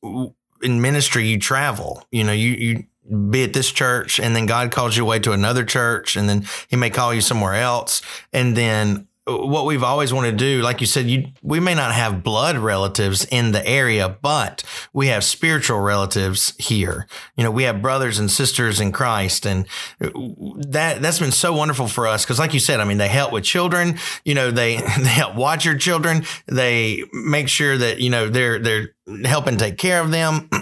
in 0.63 0.81
ministry 0.81 1.27
you 1.27 1.39
travel. 1.39 2.05
You 2.11 2.25
know, 2.25 2.33
you 2.33 2.51
you 2.51 2.85
be 3.31 3.43
at 3.43 3.53
this 3.53 3.71
church 3.71 4.21
and 4.21 4.35
then 4.35 4.47
God 4.47 4.71
calls 4.71 4.97
you 4.97 5.03
away 5.03 5.19
to 5.21 5.33
another 5.33 5.65
church 5.65 6.17
and 6.17 6.29
then 6.29 6.47
he 6.69 6.77
may 6.77 6.91
call 6.91 7.13
you 7.13 7.21
somewhere 7.21 7.55
else. 7.55 8.01
And 8.33 8.57
then 8.57 9.09
what 9.27 9.67
we've 9.67 9.85
always 9.85 10.13
wanted 10.13 10.33
to 10.33 10.37
do, 10.37 10.63
like 10.63 10.81
you 10.81 10.87
said, 10.87 11.07
you 11.07 11.29
we 11.43 11.61
may 11.61 11.75
not 11.75 11.93
have 11.93 12.25
blood 12.25 12.57
relatives 12.57 13.25
in 13.27 13.53
the 13.53 13.65
area, 13.65 14.09
but 14.09 14.65
we 14.93 15.07
have 15.09 15.23
spiritual 15.23 15.79
relatives 15.79 16.55
here. 16.59 17.07
You 17.37 17.45
know, 17.45 17.53
we 17.53 17.63
have 17.63 17.81
brothers 17.81 18.19
and 18.19 18.29
sisters 18.29 18.81
in 18.81 18.91
Christ, 18.91 19.47
and 19.47 19.67
that 20.01 21.01
that's 21.01 21.21
been 21.21 21.31
so 21.31 21.53
wonderful 21.53 21.87
for 21.87 22.09
us 22.09 22.25
because, 22.25 22.41
like 22.41 22.53
you 22.53 22.61
said, 22.61 22.81
I 22.81 22.85
mean, 22.85 22.99
they 22.99 23.09
help 23.09 23.33
with 23.33 23.45
children. 23.45 23.99
You 24.25 24.35
know, 24.35 24.51
they 24.51 24.77
they 24.99 25.09
help 25.09 25.37
watch 25.37 25.65
your 25.65 25.77
children. 25.77 26.25
They 26.47 27.05
make 27.13 27.49
sure 27.49 27.79
that 27.79 28.01
you 28.01 28.11
know 28.11 28.29
they're 28.29 28.59
they're 28.59 28.95
helping 29.25 29.57
take 29.57 29.79
care 29.79 30.01
of 30.01 30.11
them. 30.11 30.49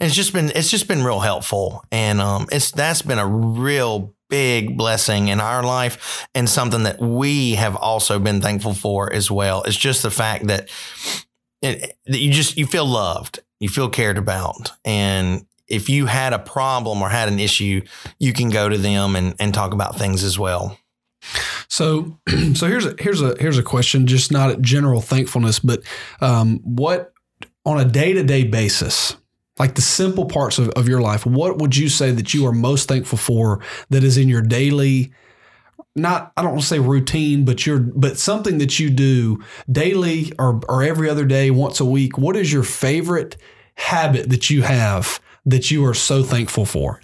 it's 0.00 0.14
just 0.14 0.34
been 0.34 0.50
it's 0.54 0.70
just 0.70 0.86
been 0.86 1.02
real 1.02 1.20
helpful, 1.20 1.82
and 1.90 2.20
um, 2.20 2.46
it's 2.52 2.70
that's 2.72 3.00
been 3.00 3.18
a 3.18 3.26
real 3.26 4.14
big 4.28 4.76
blessing 4.76 5.28
in 5.28 5.40
our 5.40 5.62
life 5.62 6.26
and 6.34 6.48
something 6.48 6.82
that 6.84 7.00
we 7.00 7.54
have 7.54 7.76
also 7.76 8.18
been 8.18 8.40
thankful 8.40 8.74
for 8.74 9.12
as 9.12 9.30
well. 9.30 9.62
It's 9.62 9.76
just 9.76 10.02
the 10.02 10.10
fact 10.10 10.46
that, 10.46 10.68
it, 11.62 11.96
that 12.06 12.18
you 12.18 12.32
just 12.32 12.56
you 12.56 12.66
feel 12.66 12.86
loved, 12.86 13.40
you 13.60 13.68
feel 13.68 13.88
cared 13.88 14.18
about, 14.18 14.72
and 14.84 15.46
if 15.68 15.88
you 15.88 16.06
had 16.06 16.32
a 16.32 16.38
problem 16.38 17.02
or 17.02 17.08
had 17.08 17.28
an 17.28 17.40
issue, 17.40 17.82
you 18.18 18.32
can 18.32 18.50
go 18.50 18.68
to 18.68 18.78
them 18.78 19.16
and, 19.16 19.34
and 19.38 19.52
talk 19.52 19.72
about 19.72 19.98
things 19.98 20.22
as 20.22 20.38
well. 20.38 20.78
So, 21.68 22.18
so 22.54 22.66
here's 22.66 22.86
a 22.86 22.94
here's 22.98 23.22
a 23.22 23.34
here's 23.38 23.58
a 23.58 23.62
question, 23.62 24.06
just 24.06 24.30
not 24.30 24.60
general 24.60 25.00
thankfulness, 25.00 25.58
but 25.58 25.82
um, 26.20 26.60
what 26.62 27.12
on 27.64 27.80
a 27.80 27.84
day 27.84 28.12
to 28.12 28.22
day 28.22 28.44
basis, 28.44 29.16
like 29.58 29.74
the 29.74 29.82
simple 29.82 30.26
parts 30.26 30.58
of, 30.58 30.68
of 30.70 30.88
your 30.88 31.00
life, 31.00 31.24
what 31.24 31.58
would 31.58 31.76
you 31.76 31.88
say 31.88 32.10
that 32.10 32.34
you 32.34 32.46
are 32.46 32.52
most 32.52 32.88
thankful 32.88 33.18
for 33.18 33.60
that 33.90 34.04
is 34.04 34.16
in 34.16 34.28
your 34.28 34.42
daily 34.42 35.12
not 35.96 36.32
I 36.36 36.42
don't 36.42 36.52
want 36.52 36.62
to 36.62 36.66
say 36.66 36.78
routine, 36.78 37.44
but 37.44 37.66
you're 37.66 37.78
but 37.78 38.18
something 38.18 38.58
that 38.58 38.78
you 38.78 38.90
do 38.90 39.42
daily 39.70 40.32
or 40.38 40.60
or 40.68 40.82
every 40.82 41.08
other 41.08 41.24
day, 41.24 41.50
once 41.50 41.80
a 41.80 41.84
week. 41.84 42.18
What 42.18 42.36
is 42.36 42.52
your 42.52 42.62
favorite 42.62 43.36
habit 43.76 44.28
that 44.30 44.50
you 44.50 44.62
have 44.62 45.20
that 45.46 45.70
you 45.70 45.84
are 45.86 45.94
so 45.94 46.22
thankful 46.22 46.66
for? 46.66 47.00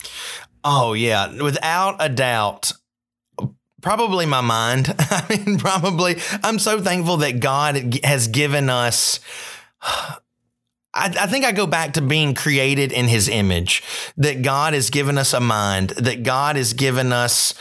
Oh 0.63 0.93
yeah, 0.93 1.43
without 1.43 1.97
a 2.01 2.09
doubt. 2.09 2.73
Probably 3.81 4.27
my 4.27 4.43
mind. 4.43 4.95
I 4.99 5.27
mean, 5.29 5.59
probably. 5.59 6.17
I'm 6.45 6.61
so 6.61 6.81
thankful 6.81 7.17
that 7.19 7.41
God 7.41 7.99
has 8.05 8.29
given 8.29 8.71
us 8.71 9.19
I, 10.95 11.07
I, 11.07 11.27
think 11.27 11.45
I 11.45 11.53
go 11.53 11.67
back 11.67 11.95
to 11.95 12.03
being 12.03 12.35
created 12.35 12.93
in 12.93 13.09
his 13.09 13.29
image, 13.29 13.83
that 14.17 14.43
God 14.43 14.75
has 14.75 14.91
given 14.91 15.17
us 15.17 15.33
a 15.33 15.41
mind, 15.41 15.91
that 15.91 16.23
God 16.23 16.57
has 16.57 16.75
given 16.75 17.13
us, 17.13 17.55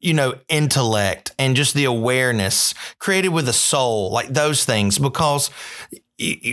you 0.00 0.14
know, 0.14 0.34
intellect 0.48 1.32
and 1.38 1.56
just 1.56 1.74
the 1.74 1.84
awareness 1.84 2.74
created 2.98 3.28
with 3.28 3.48
a 3.48 3.52
soul, 3.52 4.10
like 4.10 4.28
those 4.28 4.64
things. 4.64 4.98
Because 4.98 5.50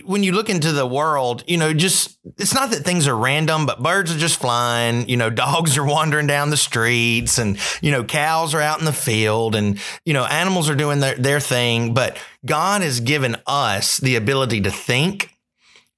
when 0.06 0.24
you 0.24 0.32
look 0.32 0.50
into 0.50 0.72
the 0.72 0.88
world, 0.88 1.44
you 1.46 1.56
know, 1.56 1.72
just 1.72 2.18
it's 2.38 2.54
not 2.54 2.72
that 2.72 2.84
things 2.84 3.08
are 3.08 3.16
random, 3.16 3.68
but 3.68 3.84
birds 3.84 4.14
are 4.14 4.18
just 4.18 4.40
flying, 4.40 5.08
you 5.08 5.18
know, 5.18 5.30
dogs 5.42 5.78
are 5.78 5.86
wandering 5.86 6.26
down 6.26 6.50
the 6.50 6.58
streets 6.58 7.38
and, 7.38 7.60
you 7.82 7.92
know, 7.92 8.04
cows 8.04 8.56
are 8.56 8.62
out 8.62 8.80
in 8.80 8.86
the 8.86 8.94
field 8.94 9.56
and, 9.56 9.80
you 10.04 10.14
know, 10.14 10.26
animals 10.26 10.70
are 10.70 10.76
doing 10.76 11.00
their, 11.00 11.16
their 11.16 11.40
thing. 11.40 11.94
But 11.94 12.18
God 12.46 12.82
has 12.82 13.02
given 13.02 13.36
us 13.46 13.98
the 13.98 14.16
ability 14.16 14.62
to 14.62 14.72
think 14.72 15.31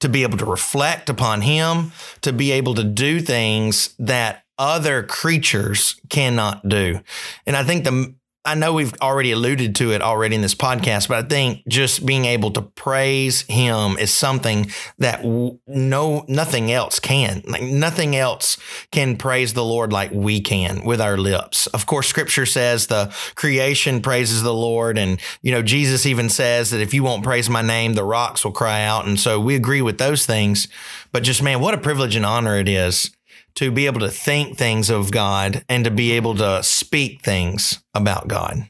to 0.04 0.10
be 0.10 0.24
able 0.24 0.38
to 0.38 0.46
reflect 0.46 1.10
upon 1.10 1.42
Him, 1.42 1.94
to 2.22 2.34
be 2.34 2.52
able 2.52 2.76
to 2.76 2.84
do 2.84 3.22
things 3.22 3.96
that 3.98 4.44
other 4.58 5.02
creatures 5.02 6.00
cannot 6.10 6.68
do. 6.68 7.00
And 7.48 7.56
I 7.56 7.64
think 7.64 7.86
the 7.86 8.14
I 8.46 8.56
know 8.56 8.74
we've 8.74 8.94
already 9.02 9.32
alluded 9.32 9.76
to 9.78 9.94
it 9.94 10.02
already 10.02 10.36
in 10.36 10.42
this 10.42 10.56
podcast, 10.56 11.08
but 11.08 11.24
I 11.24 11.28
think 11.28 11.66
just 11.66 12.06
being 12.06 12.26
able 12.26 12.52
to 12.52 12.62
praise 12.62 13.44
him 13.44 13.98
is 13.98 14.14
something 14.14 14.70
that 14.98 15.24
no 15.24 16.26
nothing 16.28 16.70
else 16.70 17.00
can. 17.00 17.42
Like 17.48 17.64
nothing 17.64 18.18
else 18.18 18.58
can 18.92 19.16
praise 19.16 19.54
the 19.54 19.64
Lord 19.64 19.94
like 19.94 20.12
we 20.12 20.42
can 20.42 20.84
with 20.84 21.00
our 21.00 21.18
lips. 21.18 21.68
Of 21.68 21.86
course, 21.86 22.08
scripture 22.08 22.46
says 22.46 22.88
the 22.88 23.16
creation 23.36 24.02
praises 24.02 24.44
the 24.44 24.54
Lord 24.54 24.98
and 24.98 25.22
you 25.42 25.54
know 25.54 25.62
Jesus 25.62 26.06
even 26.06 26.28
says 26.28 26.72
that 26.72 26.82
if 26.82 26.94
you 26.94 27.02
won't 27.02 27.24
praise 27.24 27.50
my 27.50 27.62
name, 27.62 27.94
the 27.94 28.04
rocks 28.04 28.44
will 28.44 28.52
cry 28.52 28.84
out. 28.84 29.06
And 29.06 29.18
so 29.18 29.40
we 29.40 29.56
agree 29.56 29.82
with 29.82 30.00
those 30.00 30.26
things. 30.26 30.68
But 31.14 31.24
just 31.24 31.42
man, 31.42 31.62
what 31.62 31.76
a 31.76 31.78
privilege 31.78 32.18
and 32.18 32.26
honor 32.26 32.58
it 32.58 32.68
is 32.68 33.10
to 33.56 33.72
be 33.72 33.86
able 33.86 34.00
to 34.02 34.10
think 34.10 34.58
things 34.58 34.90
of 34.90 35.12
God 35.12 35.64
and 35.70 35.86
to 35.86 35.92
be 35.92 36.12
able 36.12 36.36
to 36.36 36.64
speak 36.64 37.22
things 37.22 37.84
about 37.94 38.28
God. 38.28 38.70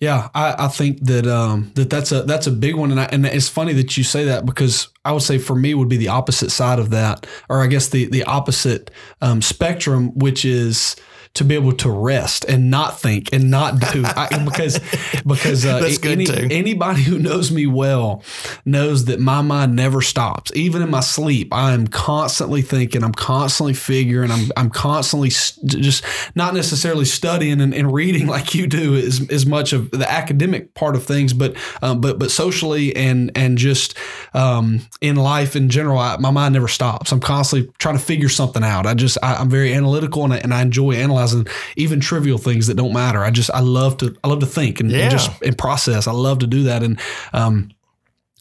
Yeah, 0.00 0.28
I, 0.34 0.66
I 0.66 0.68
think 0.68 1.04
that 1.04 1.26
um, 1.26 1.70
that 1.74 1.88
that's 1.88 2.12
a 2.12 2.22
that's 2.22 2.46
a 2.46 2.50
big 2.50 2.74
one, 2.74 2.90
and 2.90 3.00
I, 3.00 3.04
and 3.04 3.24
it's 3.24 3.48
funny 3.48 3.72
that 3.74 3.96
you 3.96 4.04
say 4.04 4.24
that 4.24 4.44
because 4.44 4.88
I 5.04 5.12
would 5.12 5.22
say 5.22 5.38
for 5.38 5.54
me 5.54 5.74
would 5.74 5.88
be 5.88 5.96
the 5.96 6.08
opposite 6.08 6.50
side 6.50 6.78
of 6.78 6.90
that, 6.90 7.26
or 7.48 7.62
I 7.62 7.66
guess 7.66 7.88
the 7.88 8.06
the 8.06 8.24
opposite 8.24 8.90
um, 9.22 9.40
spectrum, 9.40 10.10
which 10.18 10.44
is 10.44 10.96
to 11.34 11.44
be 11.44 11.56
able 11.56 11.72
to 11.72 11.90
rest 11.90 12.44
and 12.44 12.70
not 12.70 13.00
think 13.00 13.32
and 13.32 13.50
not 13.50 13.80
do. 13.92 14.04
I, 14.16 14.44
because 14.44 14.78
because 15.26 15.66
uh, 15.66 15.90
any, 16.04 16.26
anybody 16.52 17.02
who 17.02 17.18
knows 17.18 17.50
me 17.50 17.66
well 17.66 18.22
knows 18.64 19.06
that 19.06 19.18
my 19.18 19.42
mind 19.42 19.74
never 19.74 20.00
stops. 20.00 20.52
Even 20.54 20.80
in 20.80 20.90
my 20.90 21.00
sleep 21.00 21.52
I 21.52 21.72
am 21.72 21.88
constantly 21.88 22.62
thinking 22.62 23.02
I'm 23.02 23.12
constantly 23.12 23.74
figuring 23.74 24.30
I'm 24.30 24.50
I'm 24.56 24.70
constantly 24.70 25.30
just 25.30 26.04
not 26.36 26.54
necessarily 26.54 27.04
studying 27.04 27.60
and, 27.60 27.74
and 27.74 27.92
reading 27.92 28.26
like 28.34 28.54
you 28.54 28.66
do 28.68 28.94
as, 28.94 29.28
as 29.30 29.44
much 29.44 29.72
of 29.72 29.90
the 29.90 30.10
academic 30.10 30.74
part 30.74 30.94
of 30.94 31.04
things 31.04 31.32
but 31.32 31.56
um, 31.82 32.00
but 32.00 32.18
but 32.18 32.30
socially 32.30 32.94
and 32.94 33.32
and 33.34 33.58
just 33.58 33.96
um, 34.34 34.80
in 35.00 35.16
life 35.16 35.56
in 35.56 35.68
general 35.68 35.98
I, 35.98 36.16
my 36.18 36.30
mind 36.30 36.54
never 36.54 36.68
stops. 36.68 37.10
I'm 37.10 37.20
constantly 37.20 37.72
trying 37.78 37.96
to 37.96 38.02
figure 38.02 38.28
something 38.28 38.62
out. 38.62 38.86
I 38.86 38.94
just 38.94 39.18
I, 39.20 39.40
am 39.40 39.50
very 39.50 39.74
analytical 39.74 40.22
and 40.22 40.32
I, 40.32 40.38
and 40.38 40.54
I 40.54 40.62
enjoy 40.62 40.92
analyzing 40.92 41.23
and 41.32 41.48
even 41.76 42.00
trivial 42.00 42.38
things 42.38 42.66
that 42.66 42.76
don't 42.76 42.92
matter. 42.92 43.24
I 43.24 43.30
just 43.30 43.50
I 43.50 43.60
love 43.60 43.96
to 43.98 44.14
I 44.22 44.28
love 44.28 44.40
to 44.40 44.46
think 44.46 44.80
and, 44.80 44.90
yeah. 44.90 45.02
and 45.02 45.10
just 45.10 45.30
and 45.42 45.56
process. 45.56 46.06
I 46.06 46.12
love 46.12 46.40
to 46.40 46.46
do 46.46 46.64
that 46.64 46.82
and 46.82 47.00
um 47.32 47.70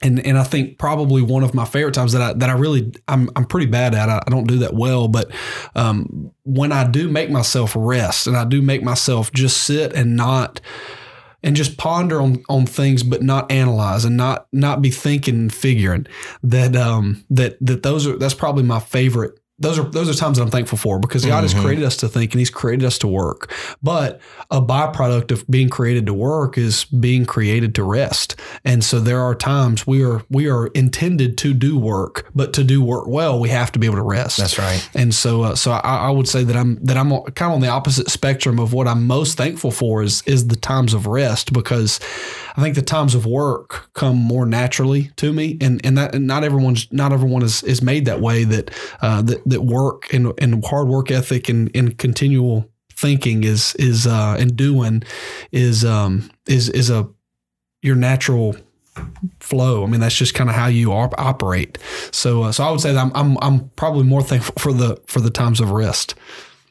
and 0.03 0.23
and 0.25 0.37
I 0.37 0.43
think 0.43 0.77
probably 0.77 1.21
one 1.21 1.43
of 1.43 1.53
my 1.53 1.65
favorite 1.65 1.95
times 1.95 2.11
that 2.11 2.21
I 2.21 2.33
that 2.33 2.49
I 2.49 2.53
really 2.53 2.91
I'm 3.07 3.29
I'm 3.35 3.45
pretty 3.45 3.67
bad 3.67 3.95
at. 3.95 4.09
I, 4.09 4.21
I 4.25 4.29
don't 4.29 4.47
do 4.47 4.59
that 4.59 4.73
well, 4.73 5.07
but 5.07 5.31
um, 5.75 6.31
when 6.43 6.71
I 6.71 6.87
do 6.87 7.09
make 7.09 7.29
myself 7.29 7.73
rest 7.75 8.27
and 8.27 8.35
I 8.35 8.45
do 8.45 8.61
make 8.61 8.83
myself 8.83 9.31
just 9.31 9.63
sit 9.63 9.93
and 9.93 10.15
not 10.15 10.59
and 11.41 11.55
just 11.55 11.77
ponder 11.77 12.21
on 12.21 12.43
on 12.49 12.65
things, 12.65 13.01
but 13.01 13.23
not 13.23 13.51
analyze 13.51 14.05
and 14.05 14.17
not 14.17 14.47
not 14.51 14.81
be 14.81 14.91
thinking 14.91 15.35
and 15.35 15.53
figuring 15.53 16.05
that 16.43 16.75
um 16.75 17.23
that 17.29 17.57
that 17.61 17.83
those 17.83 18.05
are 18.05 18.17
that's 18.17 18.33
probably 18.33 18.63
my 18.63 18.79
favorite 18.79 19.39
those 19.59 19.77
are 19.77 19.83
those 19.83 20.09
are 20.09 20.13
times 20.13 20.37
that 20.37 20.43
I'm 20.43 20.49
thankful 20.49 20.79
for 20.79 20.99
because 20.99 21.25
God 21.25 21.43
mm-hmm. 21.43 21.55
has 21.55 21.63
created 21.63 21.83
us 21.83 21.97
to 21.97 22.07
think 22.07 22.33
and 22.33 22.39
He's 22.39 22.49
created 22.49 22.85
us 22.85 22.97
to 22.99 23.07
work. 23.07 23.51
But 23.83 24.19
a 24.49 24.59
byproduct 24.59 25.31
of 25.31 25.45
being 25.47 25.69
created 25.69 26.07
to 26.07 26.13
work 26.13 26.57
is 26.57 26.85
being 26.85 27.25
created 27.25 27.75
to 27.75 27.83
rest. 27.83 28.39
And 28.65 28.83
so 28.83 28.99
there 28.99 29.21
are 29.21 29.35
times 29.35 29.85
we 29.85 30.03
are 30.03 30.23
we 30.29 30.49
are 30.49 30.67
intended 30.67 31.37
to 31.39 31.53
do 31.53 31.77
work, 31.77 32.29
but 32.33 32.51
to 32.53 32.63
do 32.63 32.81
work 32.81 33.07
well, 33.07 33.39
we 33.39 33.49
have 33.49 33.71
to 33.73 33.79
be 33.79 33.85
able 33.85 33.97
to 33.97 34.03
rest. 34.03 34.37
That's 34.37 34.57
right. 34.57 34.89
And 34.95 35.13
so 35.13 35.43
uh, 35.43 35.55
so 35.55 35.71
I, 35.71 36.07
I, 36.07 36.09
would 36.09 36.27
say 36.27 36.43
that 36.43 36.55
I'm 36.55 36.83
that 36.83 36.97
I'm 36.97 37.11
kind 37.11 37.51
of 37.51 37.55
on 37.55 37.61
the 37.61 37.67
opposite 37.67 38.09
spectrum 38.09 38.59
of 38.59 38.73
what 38.73 38.87
I'm 38.87 39.05
most 39.05 39.37
thankful 39.37 39.69
for 39.69 40.01
is 40.01 40.23
is 40.25 40.47
the 40.47 40.55
times 40.55 40.95
of 40.95 41.05
rest 41.05 41.53
because 41.53 41.99
I 42.55 42.61
think 42.61 42.75
the 42.75 42.81
times 42.81 43.15
of 43.15 43.25
work 43.25 43.89
come 43.93 44.17
more 44.17 44.45
naturally 44.45 45.11
to 45.17 45.33
me, 45.33 45.57
and 45.61 45.83
and 45.85 45.97
that 45.97 46.15
and 46.15 46.27
not 46.27 46.43
everyone's 46.43 46.91
not 46.91 47.11
everyone 47.11 47.43
is 47.43 47.63
is 47.63 47.81
made 47.81 48.05
that 48.05 48.21
way. 48.21 48.43
That 48.43 48.71
uh, 49.01 49.21
that 49.23 49.47
that 49.47 49.61
work 49.61 50.13
and 50.13 50.33
and 50.39 50.63
hard 50.65 50.87
work 50.87 51.11
ethic 51.11 51.49
and 51.49 51.71
and 51.75 51.97
continual 51.97 52.69
thinking 52.91 53.43
is 53.43 53.75
is 53.75 54.05
uh, 54.05 54.37
and 54.39 54.55
doing 54.55 55.03
is 55.51 55.83
um 55.83 56.29
is 56.47 56.69
is 56.69 56.89
a 56.89 57.09
your 57.81 57.95
natural 57.95 58.55
flow. 59.39 59.83
I 59.83 59.87
mean, 59.87 59.99
that's 59.99 60.15
just 60.15 60.33
kind 60.33 60.49
of 60.49 60.55
how 60.55 60.67
you 60.67 60.91
op- 60.91 61.19
operate. 61.19 61.77
So, 62.11 62.43
uh, 62.43 62.51
so 62.51 62.63
I 62.63 62.71
would 62.71 62.81
say 62.81 62.93
that 62.93 62.99
I'm, 62.99 63.11
I'm, 63.15 63.37
I'm 63.41 63.69
probably 63.69 64.03
more 64.03 64.21
thankful 64.21 64.55
for 64.57 64.73
the, 64.73 65.01
for 65.07 65.19
the 65.19 65.29
times 65.29 65.59
of 65.59 65.71
rest. 65.71 66.15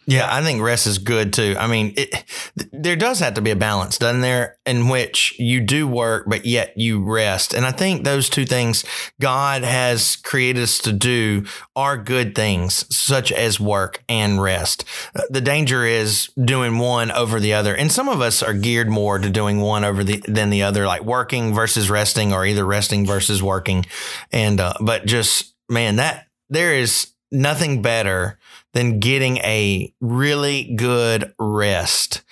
Yeah, 0.06 0.28
I 0.30 0.42
think 0.42 0.60
rest 0.60 0.86
is 0.86 0.98
good 0.98 1.32
too. 1.32 1.54
I 1.58 1.68
mean, 1.68 1.94
it, 1.96 2.24
there 2.72 2.96
does 2.96 3.20
have 3.20 3.34
to 3.34 3.40
be 3.40 3.52
a 3.52 3.56
balance, 3.56 3.98
doesn't 3.98 4.20
there, 4.20 4.58
in 4.66 4.88
which 4.88 5.38
you 5.38 5.60
do 5.60 5.86
work, 5.86 6.24
but 6.26 6.44
yet 6.44 6.72
you 6.76 7.02
rest. 7.02 7.54
And 7.54 7.64
I 7.64 7.70
think 7.70 8.02
those 8.02 8.28
two 8.28 8.44
things 8.44 8.84
God 9.20 9.62
has 9.62 10.16
created 10.16 10.64
us 10.64 10.78
to 10.78 10.92
do 10.92 11.44
are 11.76 11.96
good 11.96 12.34
things, 12.34 12.84
such 12.94 13.30
as 13.30 13.60
work 13.60 14.02
and 14.08 14.42
rest. 14.42 14.84
The 15.30 15.40
danger 15.40 15.84
is 15.84 16.30
doing 16.42 16.78
one 16.78 17.12
over 17.12 17.38
the 17.38 17.54
other. 17.54 17.74
And 17.74 17.92
some 17.92 18.08
of 18.08 18.20
us 18.20 18.42
are 18.42 18.54
geared 18.54 18.90
more 18.90 19.18
to 19.18 19.30
doing 19.30 19.60
one 19.60 19.84
over 19.84 20.02
the 20.02 20.22
than 20.26 20.50
the 20.50 20.64
other, 20.64 20.84
like 20.86 21.04
working 21.04 21.54
versus 21.54 21.88
resting, 21.88 22.32
or 22.32 22.44
either 22.44 22.64
resting 22.64 23.06
versus 23.06 23.42
working. 23.42 23.86
And 24.32 24.60
uh, 24.60 24.74
but 24.80 25.06
just 25.06 25.54
man, 25.68 25.96
that 25.96 26.26
there 26.50 26.74
is 26.74 27.12
nothing 27.30 27.82
better 27.82 28.38
than 28.72 29.00
getting 29.00 29.38
a 29.38 29.92
really 30.00 30.74
good 30.74 31.32
rest. 31.38 32.22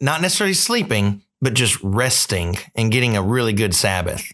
Not 0.00 0.20
necessarily 0.20 0.54
sleeping, 0.54 1.22
but 1.40 1.54
just 1.54 1.82
resting 1.82 2.56
and 2.74 2.92
getting 2.92 3.16
a 3.16 3.22
really 3.22 3.52
good 3.52 3.74
Sabbath. 3.74 4.32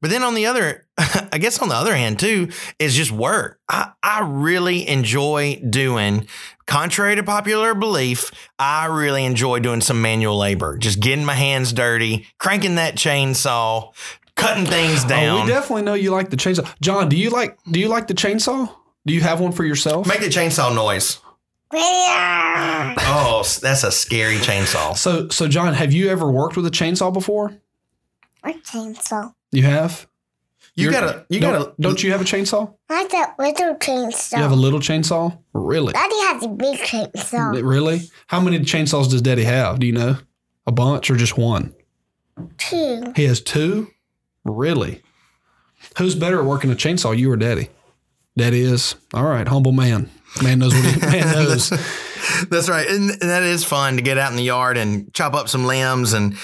But 0.00 0.10
then 0.10 0.22
on 0.22 0.34
the 0.34 0.46
other, 0.46 0.86
I 0.98 1.38
guess 1.38 1.58
on 1.58 1.68
the 1.68 1.74
other 1.74 1.94
hand 1.94 2.18
too, 2.20 2.48
is 2.78 2.94
just 2.94 3.10
work. 3.10 3.58
I, 3.68 3.90
I 4.02 4.20
really 4.24 4.86
enjoy 4.88 5.60
doing, 5.68 6.28
contrary 6.66 7.16
to 7.16 7.22
popular 7.24 7.74
belief, 7.74 8.30
I 8.60 8.86
really 8.86 9.24
enjoy 9.24 9.58
doing 9.58 9.80
some 9.80 10.00
manual 10.00 10.38
labor, 10.38 10.78
just 10.78 11.00
getting 11.00 11.24
my 11.24 11.34
hands 11.34 11.72
dirty, 11.72 12.26
cranking 12.38 12.76
that 12.76 12.94
chainsaw, 12.94 13.92
cutting 14.36 14.66
things 14.66 15.04
Oh, 15.04 15.08
down. 15.08 15.46
we 15.46 15.50
definitely 15.50 15.82
know 15.82 15.94
you 15.94 16.12
like 16.12 16.30
the 16.30 16.36
chainsaw. 16.36 16.72
John, 16.80 17.08
do 17.08 17.16
you 17.16 17.30
like 17.30 17.58
do 17.68 17.80
you 17.80 17.88
like 17.88 18.06
the 18.06 18.14
chainsaw? 18.14 18.72
Do 19.06 19.14
you 19.14 19.20
have 19.20 19.40
one 19.40 19.52
for 19.52 19.64
yourself? 19.64 20.06
Make 20.06 20.20
the 20.20 20.26
chainsaw 20.26 20.74
noise. 20.74 21.18
Oh, 23.00 23.42
that's 23.62 23.84
a 23.84 23.92
scary 23.92 24.36
chainsaw. 24.36 24.96
So 24.96 25.28
so 25.28 25.48
John, 25.48 25.74
have 25.74 25.92
you 25.92 26.08
ever 26.08 26.30
worked 26.30 26.56
with 26.56 26.66
a 26.66 26.70
chainsaw 26.70 27.12
before? 27.12 27.52
A 28.44 28.52
chainsaw? 28.52 29.34
You 29.52 29.62
have? 29.64 30.06
You 30.74 30.84
You're- 30.90 30.94
gotta, 30.94 31.26
you 31.28 31.40
don't, 31.40 31.52
gotta, 31.58 31.74
don't 31.80 32.02
you 32.02 32.12
have 32.12 32.20
a 32.20 32.24
chainsaw? 32.24 32.72
Not 32.88 33.10
that 33.10 33.34
little 33.38 33.74
chainsaw. 33.74 34.36
You 34.36 34.42
have 34.42 34.52
a 34.52 34.56
little 34.56 34.78
chainsaw? 34.78 35.36
Really? 35.52 35.92
Daddy 35.92 36.14
has 36.20 36.44
a 36.44 36.48
big 36.48 36.78
chainsaw. 36.78 37.60
Really? 37.68 38.02
How 38.28 38.40
many 38.40 38.60
chainsaws 38.60 39.10
does 39.10 39.22
Daddy 39.22 39.42
have? 39.44 39.80
Do 39.80 39.86
you 39.86 39.92
know? 39.92 40.18
A 40.68 40.72
bunch 40.72 41.10
or 41.10 41.16
just 41.16 41.36
one? 41.36 41.74
Two. 42.58 43.12
He 43.16 43.24
has 43.24 43.40
two? 43.40 43.90
Really? 44.44 45.02
Who's 45.98 46.14
better 46.14 46.38
at 46.38 46.44
working 46.44 46.70
a 46.70 46.76
chainsaw, 46.76 47.16
you 47.18 47.30
or 47.32 47.36
Daddy? 47.36 47.70
Daddy 48.38 48.62
is. 48.62 48.94
All 49.12 49.24
right, 49.24 49.46
humble 49.46 49.72
man. 49.72 50.10
Man 50.42 50.60
knows 50.60 50.74
what 50.74 50.84
he 50.84 51.00
man 51.06 51.34
knows. 51.34 51.70
That's 52.50 52.68
right, 52.68 52.88
and 52.88 53.10
and 53.10 53.30
that 53.30 53.42
is 53.42 53.64
fun 53.64 53.96
to 53.96 54.02
get 54.02 54.18
out 54.18 54.30
in 54.30 54.36
the 54.36 54.42
yard 54.42 54.76
and 54.76 55.12
chop 55.14 55.34
up 55.34 55.48
some 55.48 55.64
limbs. 55.64 56.12
And 56.12 56.36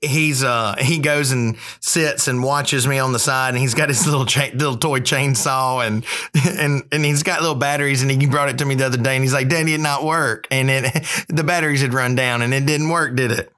he's 0.00 0.42
uh 0.42 0.74
he 0.78 0.98
goes 0.98 1.30
and 1.30 1.56
sits 1.80 2.28
and 2.28 2.42
watches 2.42 2.86
me 2.86 2.98
on 2.98 3.12
the 3.12 3.18
side, 3.18 3.50
and 3.50 3.58
he's 3.58 3.74
got 3.74 3.88
his 3.88 4.06
little 4.06 4.26
cha- 4.26 4.50
little 4.52 4.76
toy 4.76 5.00
chainsaw, 5.00 5.86
and 5.86 6.04
and 6.58 6.82
and 6.92 7.04
he's 7.04 7.22
got 7.22 7.40
little 7.40 7.56
batteries. 7.56 8.02
And 8.02 8.10
he 8.10 8.26
brought 8.26 8.48
it 8.48 8.58
to 8.58 8.64
me 8.64 8.74
the 8.74 8.86
other 8.86 8.98
day, 8.98 9.14
and 9.14 9.24
he's 9.24 9.34
like, 9.34 9.48
"Daddy, 9.48 9.74
it 9.74 9.80
not 9.80 10.04
work." 10.04 10.46
And 10.50 10.70
it 10.70 10.92
the 11.28 11.44
batteries 11.44 11.80
had 11.80 11.94
run 11.94 12.14
down, 12.14 12.42
and 12.42 12.52
it 12.52 12.66
didn't 12.66 12.88
work, 12.88 13.16
did 13.16 13.32
it? 13.32 13.52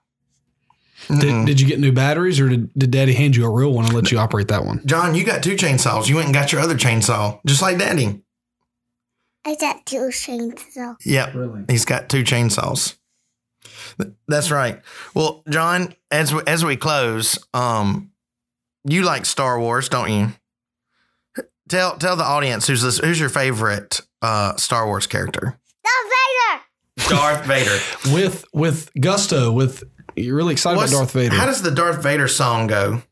Did, 1.09 1.47
did 1.47 1.61
you 1.61 1.67
get 1.67 1.81
new 1.81 1.93
batteries 1.93 2.39
or 2.39 2.49
did, 2.49 2.73
did 2.75 2.91
Daddy 2.91 3.15
hand 3.15 3.35
you 3.35 3.45
a 3.45 3.51
real 3.51 3.73
one 3.73 3.87
and 3.87 3.95
let 3.95 4.13
you 4.13 4.19
operate 4.19 4.49
that 4.49 4.65
one? 4.65 4.83
John, 4.87 5.15
you 5.15 5.25
got 5.25 5.43
two 5.43 5.57
chainsaws. 5.57 6.09
You 6.09 6.17
went 6.17 6.27
and 6.27 6.35
got 6.35 6.53
your 6.53 6.61
other 6.61 6.77
chainsaw, 6.77 7.41
just 7.47 7.63
like 7.63 7.79
Daddy. 7.79 8.23
I 9.45 9.57
got 9.57 9.87
two 9.87 10.11
chainsaw. 10.11 10.97
Yep. 11.05 11.35
Really? 11.35 11.65
He's 11.69 11.85
got 11.85 12.09
two 12.09 12.23
chainsaws. 12.23 12.97
That's 14.29 14.51
right. 14.51 14.81
Well, 15.15 15.43
John, 15.49 15.95
as 16.11 16.33
we, 16.33 16.43
as 16.47 16.65
we 16.65 16.77
close, 16.77 17.39
um, 17.53 18.13
you 18.85 19.03
like 19.03 19.27
Star 19.27 19.59
Wars, 19.59 19.89
don't 19.89 20.11
you? 20.11 20.33
Tell 21.69 21.97
tell 21.99 22.17
the 22.17 22.25
audience 22.25 22.67
who's 22.67 22.83
this, 22.83 22.99
who's 22.99 23.21
your 23.21 23.29
favorite 23.29 24.01
uh, 24.23 24.57
Star 24.57 24.87
Wars 24.87 25.07
character? 25.07 25.59
Darth 25.85 26.65
Vader! 27.07 27.15
Darth 27.15 27.47
Vader. 27.47 28.15
With 28.15 28.45
with 28.53 28.91
gusto, 29.01 29.53
with 29.53 29.85
you're 30.17 30.37
really 30.37 30.53
excited 30.53 30.77
What's- 30.77 30.93
about 30.93 30.99
Darth 31.01 31.13
Vader. 31.13 31.35
How 31.37 31.47
does 31.47 31.63
the 31.63 31.71
Darth 31.71 32.03
Vader 32.03 32.29
song 32.29 32.67
go? 32.67 33.03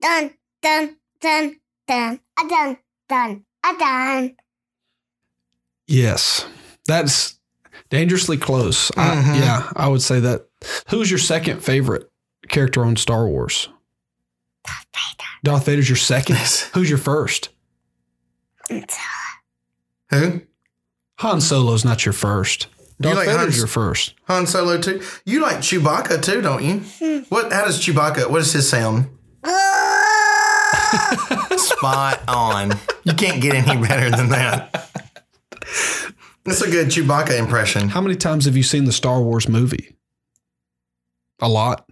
Dun, 0.00 0.30
dun, 0.62 0.96
dun, 1.20 1.56
dun. 1.86 2.20
A 2.40 2.48
dun, 2.48 2.76
dun, 3.08 3.44
a 3.64 3.78
dun. 3.78 4.36
yes. 5.86 6.46
That's 6.86 7.38
dangerously 7.90 8.36
close. 8.38 8.90
Mhm. 8.92 8.98
I, 9.34 9.38
yeah, 9.38 9.72
I 9.76 9.88
would 9.88 10.02
say 10.02 10.20
that. 10.20 10.46
Who's 10.90 11.10
your 11.10 11.18
second 11.18 11.62
favorite 11.62 12.10
character 12.48 12.84
on 12.84 12.96
Star 12.96 13.26
Wars? 13.28 13.68
Darth 14.64 14.86
Vader. 14.94 15.28
Darth 15.44 15.66
Vader's 15.66 15.88
your 15.88 15.96
second. 15.96 16.36
Who's 16.74 16.88
your 16.88 16.98
first? 16.98 17.50
It's 18.70 18.96
Who? 20.10 20.40
Han 21.18 21.40
Solo's 21.40 21.84
not 21.84 22.04
your 22.06 22.12
first. 22.12 22.68
Darth 23.00 23.16
like 23.16 23.26
Vader's 23.26 23.40
Han's- 23.42 23.56
your 23.58 23.66
first. 23.68 24.14
Han 24.24 24.46
Solo 24.46 24.78
too. 24.80 25.00
You 25.24 25.40
like 25.40 25.58
Chewbacca 25.58 26.22
too, 26.22 26.40
don't 26.40 26.62
you? 26.64 26.80
What? 27.28 27.52
How 27.52 27.64
does 27.64 27.78
Chewbacca? 27.80 28.28
What 28.30 28.40
is 28.40 28.52
his 28.52 28.68
sound? 28.68 29.06
Spot 31.58 32.20
on. 32.28 32.72
You 33.04 33.14
can't 33.14 33.40
get 33.42 33.54
any 33.54 33.80
better 33.80 34.10
than 34.10 34.28
that. 34.30 34.90
That's 36.44 36.60
a 36.62 36.70
good 36.70 36.88
Chewbacca 36.88 37.38
impression. 37.38 37.88
How 37.88 38.00
many 38.00 38.16
times 38.16 38.46
have 38.46 38.56
you 38.56 38.62
seen 38.62 38.84
the 38.84 38.92
Star 38.92 39.20
Wars 39.20 39.48
movie? 39.48 39.94
A 41.40 41.48
lot. 41.48 41.88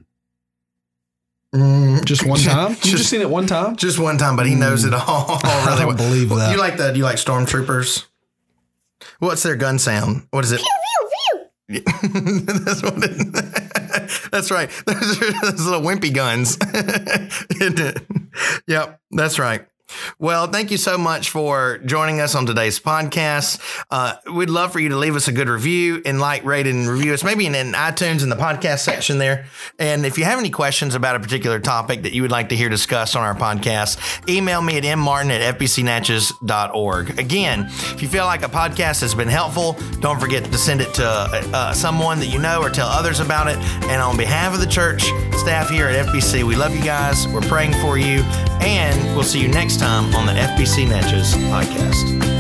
Mm, 1.54 2.04
Just 2.04 2.26
one 2.26 2.40
time? 2.40 2.70
you 2.72 2.76
Just- 2.76 2.96
just 2.96 3.10
seen 3.10 3.20
it 3.20 3.30
one 3.30 3.46
time? 3.46 3.76
just 3.76 3.98
one 3.98 4.18
time, 4.18 4.36
but 4.36 4.46
he 4.46 4.54
knows 4.54 4.84
it 4.84 4.92
all. 4.94 5.00
I 5.44 5.64
really 5.66 5.78
don't 5.78 5.86
well. 5.88 5.96
believe 5.96 6.28
that. 6.30 6.50
You 6.52 6.58
like 6.58 6.78
that? 6.78 6.96
You 6.96 7.04
like 7.04 7.16
stormtroopers? 7.16 8.06
What's 9.18 9.42
their 9.42 9.56
gun 9.56 9.78
sound? 9.78 10.26
What 10.30 10.44
is 10.44 10.52
it? 10.52 10.60
that's 11.68 12.82
what 12.82 12.94
it, 12.98 13.32
That's 14.30 14.50
right. 14.50 14.70
Those 14.86 15.22
are 15.22 15.50
those 15.50 15.66
little 15.66 15.80
wimpy 15.80 16.14
guns. 16.14 16.58
Yep, 18.68 19.00
that's 19.10 19.38
right. 19.38 19.66
Well, 20.18 20.46
thank 20.48 20.70
you 20.70 20.76
so 20.76 20.98
much 20.98 21.30
for 21.30 21.78
joining 21.78 22.20
us 22.20 22.34
on 22.34 22.46
today's 22.46 22.80
podcast. 22.80 23.60
Uh, 23.90 24.14
we'd 24.32 24.50
love 24.50 24.72
for 24.72 24.80
you 24.80 24.88
to 24.90 24.96
leave 24.96 25.14
us 25.14 25.28
a 25.28 25.32
good 25.32 25.48
review 25.48 26.02
and 26.04 26.20
like, 26.20 26.44
rate, 26.44 26.66
and 26.66 26.88
review 26.88 27.14
us, 27.14 27.22
maybe 27.22 27.46
in, 27.46 27.54
in 27.54 27.72
iTunes 27.72 28.22
in 28.22 28.28
the 28.28 28.36
podcast 28.36 28.80
section 28.80 29.18
there. 29.18 29.46
And 29.78 30.04
if 30.04 30.18
you 30.18 30.24
have 30.24 30.38
any 30.38 30.50
questions 30.50 30.94
about 30.94 31.16
a 31.16 31.20
particular 31.20 31.60
topic 31.60 32.02
that 32.02 32.12
you 32.12 32.22
would 32.22 32.30
like 32.30 32.48
to 32.48 32.56
hear 32.56 32.68
discussed 32.68 33.16
on 33.16 33.22
our 33.22 33.34
podcast, 33.34 34.28
email 34.28 34.60
me 34.62 34.76
at 34.76 34.84
mmartin 34.84 35.30
at 35.30 35.58
fbcnatchez.org. 35.58 37.18
Again, 37.18 37.66
if 37.66 38.02
you 38.02 38.08
feel 38.08 38.24
like 38.24 38.42
a 38.42 38.48
podcast 38.48 39.00
has 39.00 39.14
been 39.14 39.28
helpful, 39.28 39.76
don't 40.00 40.20
forget 40.20 40.44
to 40.44 40.58
send 40.58 40.80
it 40.80 40.92
to 40.94 41.06
uh, 41.06 41.72
someone 41.72 42.18
that 42.18 42.26
you 42.26 42.38
know 42.38 42.60
or 42.60 42.70
tell 42.70 42.88
others 42.88 43.20
about 43.20 43.48
it. 43.48 43.56
And 43.84 44.02
on 44.02 44.16
behalf 44.16 44.54
of 44.54 44.60
the 44.60 44.66
church 44.66 45.04
staff 45.34 45.68
here 45.68 45.86
at 45.86 46.06
FBC, 46.06 46.42
we 46.42 46.56
love 46.56 46.74
you 46.74 46.82
guys. 46.82 47.26
We're 47.28 47.40
praying 47.42 47.74
for 47.74 47.98
you. 47.98 48.22
And 48.60 49.14
we'll 49.14 49.22
see 49.22 49.40
you 49.40 49.48
next 49.76 49.88
time 49.88 50.14
on 50.14 50.26
the 50.26 50.32
FBC 50.32 50.88
Natchez 50.88 51.34
podcast. 51.34 52.35